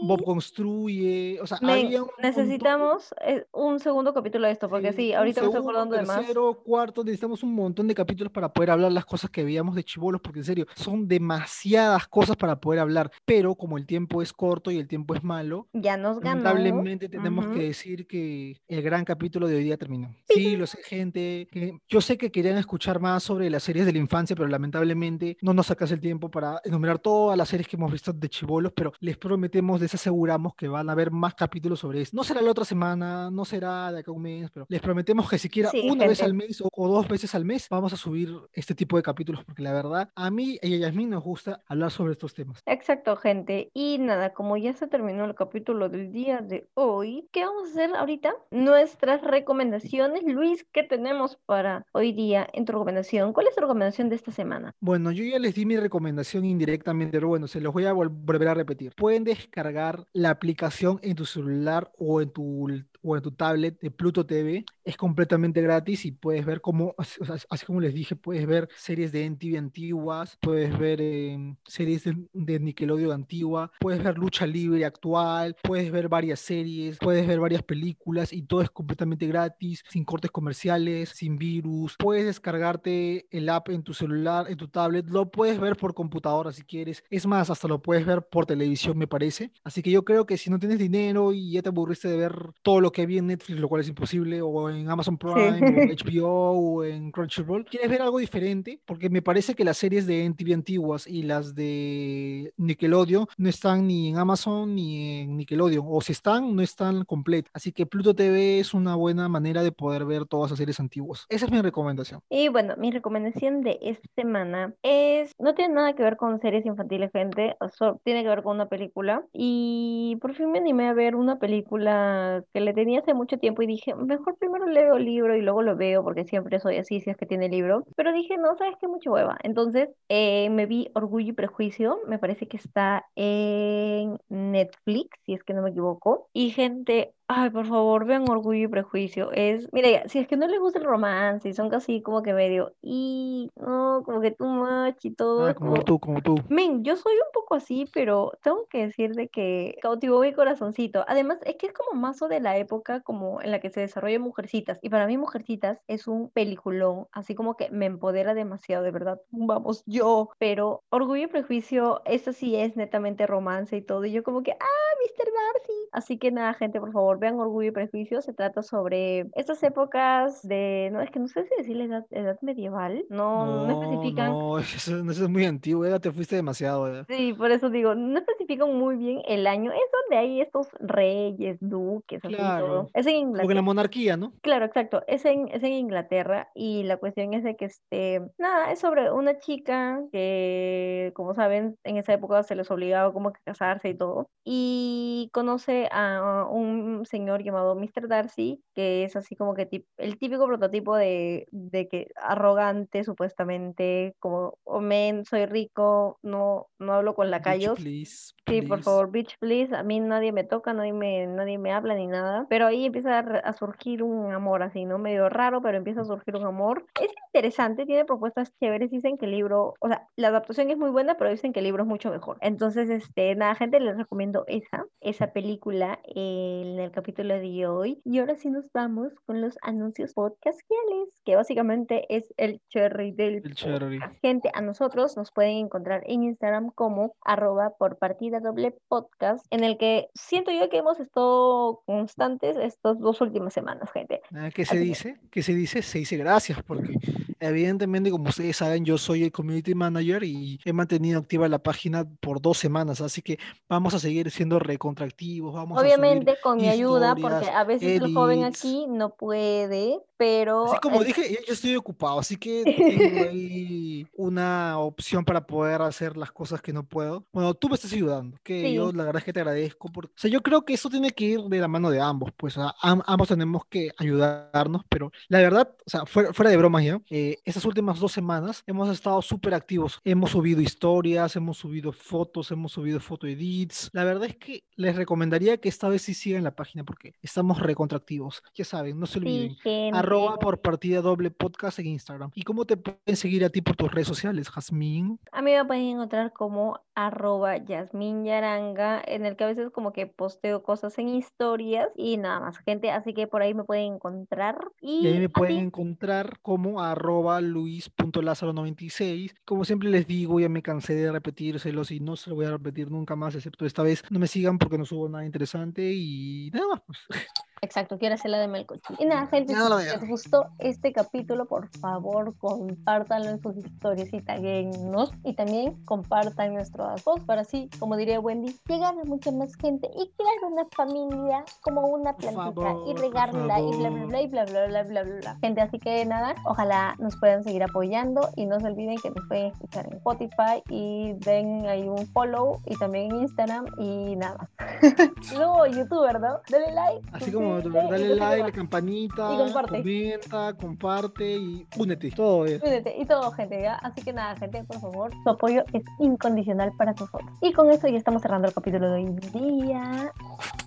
[0.06, 4.96] Bob construye, o sea, había un necesitamos eh, un segundo capítulo de esto, porque sí,
[4.96, 6.16] sí, un ahorita me estoy segundo, acordando de más.
[6.18, 9.84] tercero, cuarto, necesitamos un montón de capítulos para poder hablar las cosas que veíamos de
[9.84, 14.32] chibolos, porque en serio, son demasiadas cosas para poder hablar, pero como el tiempo es
[14.32, 16.42] corto y el tiempo es malo, Ya nos ganó.
[16.42, 17.54] Lamentablemente tenemos Ujú.
[17.54, 20.14] que decir que el gran capítulo de hoy día terminó.
[20.28, 21.48] Sí, lo sé, gente.
[21.50, 25.36] que- yo sé que querían escuchar más sobre las series de la infancia, pero lamentablemente
[25.42, 28.72] no nos sacas el tiempo para enumerar todas las series que hemos visto de chivolos,
[28.74, 32.16] pero les prometemos les aseguramos que van a haber más capítulos sobre esto.
[32.16, 35.28] No será la otra semana, no será de acá a un mes, pero les prometemos
[35.28, 37.96] que siquiera Sí, una vez al mes o, o dos veces al mes vamos a
[37.96, 41.60] subir este tipo de capítulos, porque la verdad, a mí y a Yasmin nos gusta
[41.66, 42.62] hablar sobre estos temas.
[42.66, 43.70] Exacto, gente.
[43.74, 47.72] Y nada, como ya se terminó el capítulo del día de hoy, ¿qué vamos a
[47.72, 48.32] hacer ahorita?
[48.50, 50.22] Nuestras recomendaciones.
[50.24, 53.32] Luis, ¿qué tenemos para hoy día en tu recomendación?
[53.32, 54.74] ¿Cuál es tu recomendación de esta semana?
[54.80, 58.10] Bueno, yo ya les di mi recomendación indirectamente, pero bueno, se los voy a vol-
[58.10, 58.92] volver a repetir.
[58.96, 59.71] Pueden descargar
[60.12, 62.68] la aplicación en tu celular o en tu,
[63.02, 64.64] o en tu tablet de Pluto TV.
[64.84, 69.24] Es completamente gratis y puedes ver cómo, así, como les dije, puedes ver series de
[69.24, 75.56] MTV antiguas, puedes ver em, series de, de Nickelodeon antigua, puedes ver lucha libre actual,
[75.62, 80.30] puedes ver varias series, puedes ver varias películas y todo es completamente gratis, sin cortes
[80.30, 81.96] comerciales, sin virus.
[81.98, 86.52] Puedes descargarte el app en tu celular, en tu tablet, lo puedes ver por computadora
[86.52, 87.02] si quieres.
[87.10, 89.52] Es más, hasta lo puedes ver por televisión, me parece.
[89.64, 92.32] Así que yo creo que si no tienes dinero y ya te aburriste de ver
[92.62, 95.80] todo lo que vi en Netflix, lo cual es imposible, o en Amazon Prime, o
[95.82, 95.88] en
[96.22, 100.24] HBO, o en Crunchyroll, quieres ver algo diferente, porque me parece que las series de
[100.24, 106.00] MTV antiguas y las de Nickelodeon no están ni en Amazon ni en Nickelodeon, o
[106.00, 107.50] si están, no están completas.
[107.54, 111.26] Así que Pluto TV es una buena manera de poder ver todas las series antiguas.
[111.28, 112.20] Esa es mi recomendación.
[112.30, 116.66] Y bueno, mi recomendación de esta semana es, no tiene nada que ver con series
[116.66, 119.24] infantiles, gente, o so- tiene que ver con una película.
[119.32, 123.62] Y por fin me animé a ver una película que le tenía hace mucho tiempo
[123.62, 127.00] y dije, mejor primero leo el libro y luego lo veo, porque siempre soy así
[127.00, 127.84] si es que tiene libro.
[127.96, 129.38] Pero dije, no, sabes qué, mucha hueva.
[129.44, 135.44] Entonces eh, me vi Orgullo y Prejuicio, me parece que está en Netflix, si es
[135.44, 136.28] que no me equivoco.
[136.32, 139.32] Y gente, Ay, por favor, vean Orgullo y Prejuicio.
[139.32, 142.34] Es, mira, si es que no les gusta el romance y son casi como que
[142.34, 146.34] medio, y no, como que too much y todo, Ah, como como, tú, como tú.
[146.50, 151.04] Men, yo soy un poco así, pero tengo que decir de que cautivó mi corazoncito.
[151.08, 154.18] Además, es que es como mazo de la época como en la que se desarrolla
[154.18, 154.78] Mujercitas.
[154.82, 159.20] Y para mí Mujercitas es un peliculón, así como que me empodera demasiado, de verdad.
[159.30, 160.28] Vamos, yo.
[160.38, 164.04] Pero Orgullo y Prejuicio, esta sí es netamente romance y todo.
[164.04, 165.24] Y yo como que, ah, Mr.
[165.24, 165.72] Darcy.
[165.92, 168.20] Así que nada, gente, por favor, vean Orgullo y Prejuicio.
[168.20, 172.36] Se trata sobre estas épocas de, no, es que no sé si decirle edad, edad
[172.42, 173.04] medieval.
[173.08, 174.30] No, no No, especifican.
[174.32, 176.92] no, eso, eso es muy antiguo, ya te fuiste demasiado.
[176.92, 177.04] ya.
[177.08, 179.72] Sí, por eso digo, no especifican muy bien el año.
[179.72, 182.66] Es donde hay estos reyes, duques, así Claro.
[182.66, 182.90] todo.
[182.94, 183.62] Es en Como que la Inglaterra.
[183.62, 184.32] monarquía, ¿no?
[184.42, 185.02] Claro, exacto.
[185.06, 189.10] Es en, es en Inglaterra y la cuestión es de que, este, nada, es sobre
[189.12, 193.94] una chica que, como saben, en esa época se les obligaba como que casarse y
[193.96, 194.26] todo.
[194.44, 198.08] Y conoce a un señor llamado Mr.
[198.08, 204.16] Darcy, que es así como que tip- el típico prototipo de, de que arrogante, supuestamente,
[204.18, 207.78] como, oh, men, soy rico, no, no hablo con Bitch, lacayos.
[207.78, 208.84] please, Sí, por please.
[208.84, 209.74] favor, bitch, please.
[209.74, 212.46] A mí nadie me toca, nadie me, nadie me habla ni nada.
[212.50, 214.98] Pero ahí empieza a, a surgir un amor así, ¿no?
[214.98, 216.84] Medio raro, pero empieza a surgir un amor.
[217.00, 218.90] Es interesante, tiene propuestas chéveres.
[218.90, 221.66] Dicen que el libro, o sea, la adaptación es muy buena, pero dicen que el
[221.66, 222.38] libro es mucho mejor.
[222.40, 228.00] Entonces, este, nada, gente, les recomiendo esa, esa película en el capítulo de hoy.
[228.04, 233.42] Y ahora sí nos vamos con los anuncios podcastiales, que básicamente es el cherry del
[233.44, 234.00] El cherry.
[234.20, 239.64] Gente, a nosotros nos pueden encontrar en Instagram como arroba por partida doble podcast, en
[239.64, 244.20] el que siento yo que hemos estado constantes estas dos últimas semanas, gente.
[244.34, 245.20] Ah, ¿Qué se Así que- dice?
[245.30, 245.82] ¿Qué se dice?
[245.82, 246.94] Se dice gracias, porque
[247.40, 252.04] evidentemente, como ustedes saben, yo soy el community manager y he mantenido activa la página
[252.20, 253.38] por dos semanas, así que
[253.68, 258.00] vamos a seguir siendo recontractivos, vamos a subir Obviamente con mi ayuda, porque a veces
[258.02, 262.62] el joven aquí no puede, pero Así como el- dije, yo estoy ocupado, así que
[262.64, 262.74] tengo
[263.32, 267.26] ahí una opción para poder hacer las cosas que no puedo.
[267.32, 268.74] Bueno, tú me estás ayudando, que Sí.
[268.74, 269.90] yo la verdad es que te agradezco.
[269.92, 272.30] Porque, o sea, yo creo que eso tiene que ir de la mano de ambos,
[272.36, 276.50] pues o sea, am- ambos tenemos que ayudarnos, pero la verdad, o sea, fuera, fuera
[276.50, 280.00] de bromas ya, eh, estas últimas dos semanas hemos estado súper activos.
[280.04, 283.90] Hemos subido historias, hemos subido fotos, hemos subido foto edits.
[283.92, 287.58] La verdad es que les recomendaría que esta vez sí sigan la página porque estamos
[287.60, 288.42] recontractivos.
[288.54, 289.56] Ya saben, no se olviden.
[289.62, 289.90] sí.
[290.12, 292.30] Arroba por partida doble podcast en Instagram.
[292.34, 295.18] ¿Y cómo te pueden seguir a ti por tus redes sociales, Jazmín?
[295.32, 300.06] A mí me pueden encontrar como arroba Yaranga, en el que a veces como que
[300.06, 302.90] posteo cosas en historias y nada más, gente.
[302.90, 304.58] Así que por ahí me pueden encontrar.
[304.82, 309.34] Y ahí me pueden ti, encontrar como arroba luis.lázaro96.
[309.46, 312.50] Como siempre les digo, ya me cansé de repetírselos y no se lo voy a
[312.50, 314.04] repetir nunca más, excepto esta vez.
[314.10, 316.82] No me sigan porque no subo nada interesante y nada más.
[316.86, 316.98] Pues.
[317.62, 318.94] Exacto, quiero hacer la de Melcochi.
[318.98, 324.12] Y nada, gente, no si les gustó este capítulo, por favor, compártanlo en sus historias
[324.12, 325.12] y taguennos.
[325.22, 329.54] Y también compartan nuestro todas vos para así, como diría Wendy, llegar a mucha más
[329.56, 334.22] gente y crear una familia como una plantita favor, y regarla y bla bla bla
[334.22, 335.38] y bla bla bla bla bla.
[335.40, 339.26] Gente, así que nada, ojalá nos puedan seguir apoyando y no se olviden que nos
[339.28, 344.48] pueden escuchar en Spotify y den ahí un follow y también en Instagram y nada.
[344.80, 346.40] y luego YouTube, ¿verdad?
[346.50, 347.08] Dale like.
[347.12, 349.78] Así como dale like, la campanita, Y comparte.
[349.78, 352.10] comenta, comparte y únete.
[352.10, 352.60] Todo es.
[352.60, 353.74] Cuídate y todo, gente, ¿ya?
[353.76, 357.22] Así que nada, gente, por favor, su apoyo es incondicional para nosotros.
[357.40, 360.12] Y con esto ya estamos cerrando el capítulo de hoy día,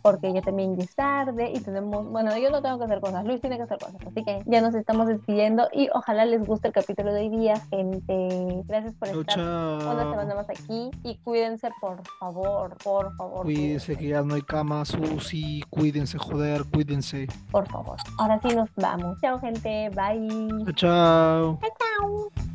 [0.02, 3.26] porque ya también ya es tarde y tenemos, bueno, yo no tengo que hacer cosas,
[3.26, 6.68] Luis tiene que hacer cosas, así que ya nos estamos despidiendo y ojalá les guste
[6.68, 8.64] el capítulo de hoy día, gente.
[8.68, 13.44] Gracias por estar una semana más aquí y cuídense, por favor, por favor.
[13.44, 15.64] Cuídense que ya no hay cama, Susi.
[15.70, 17.28] Cuídense, joder, cuídense.
[17.52, 17.98] Por favor.
[18.20, 19.20] Ahora sí nos vamos.
[19.22, 19.90] Chao, gente.
[19.90, 20.66] Bye.
[20.66, 21.60] Chao, chao.
[21.62, 22.55] Chao.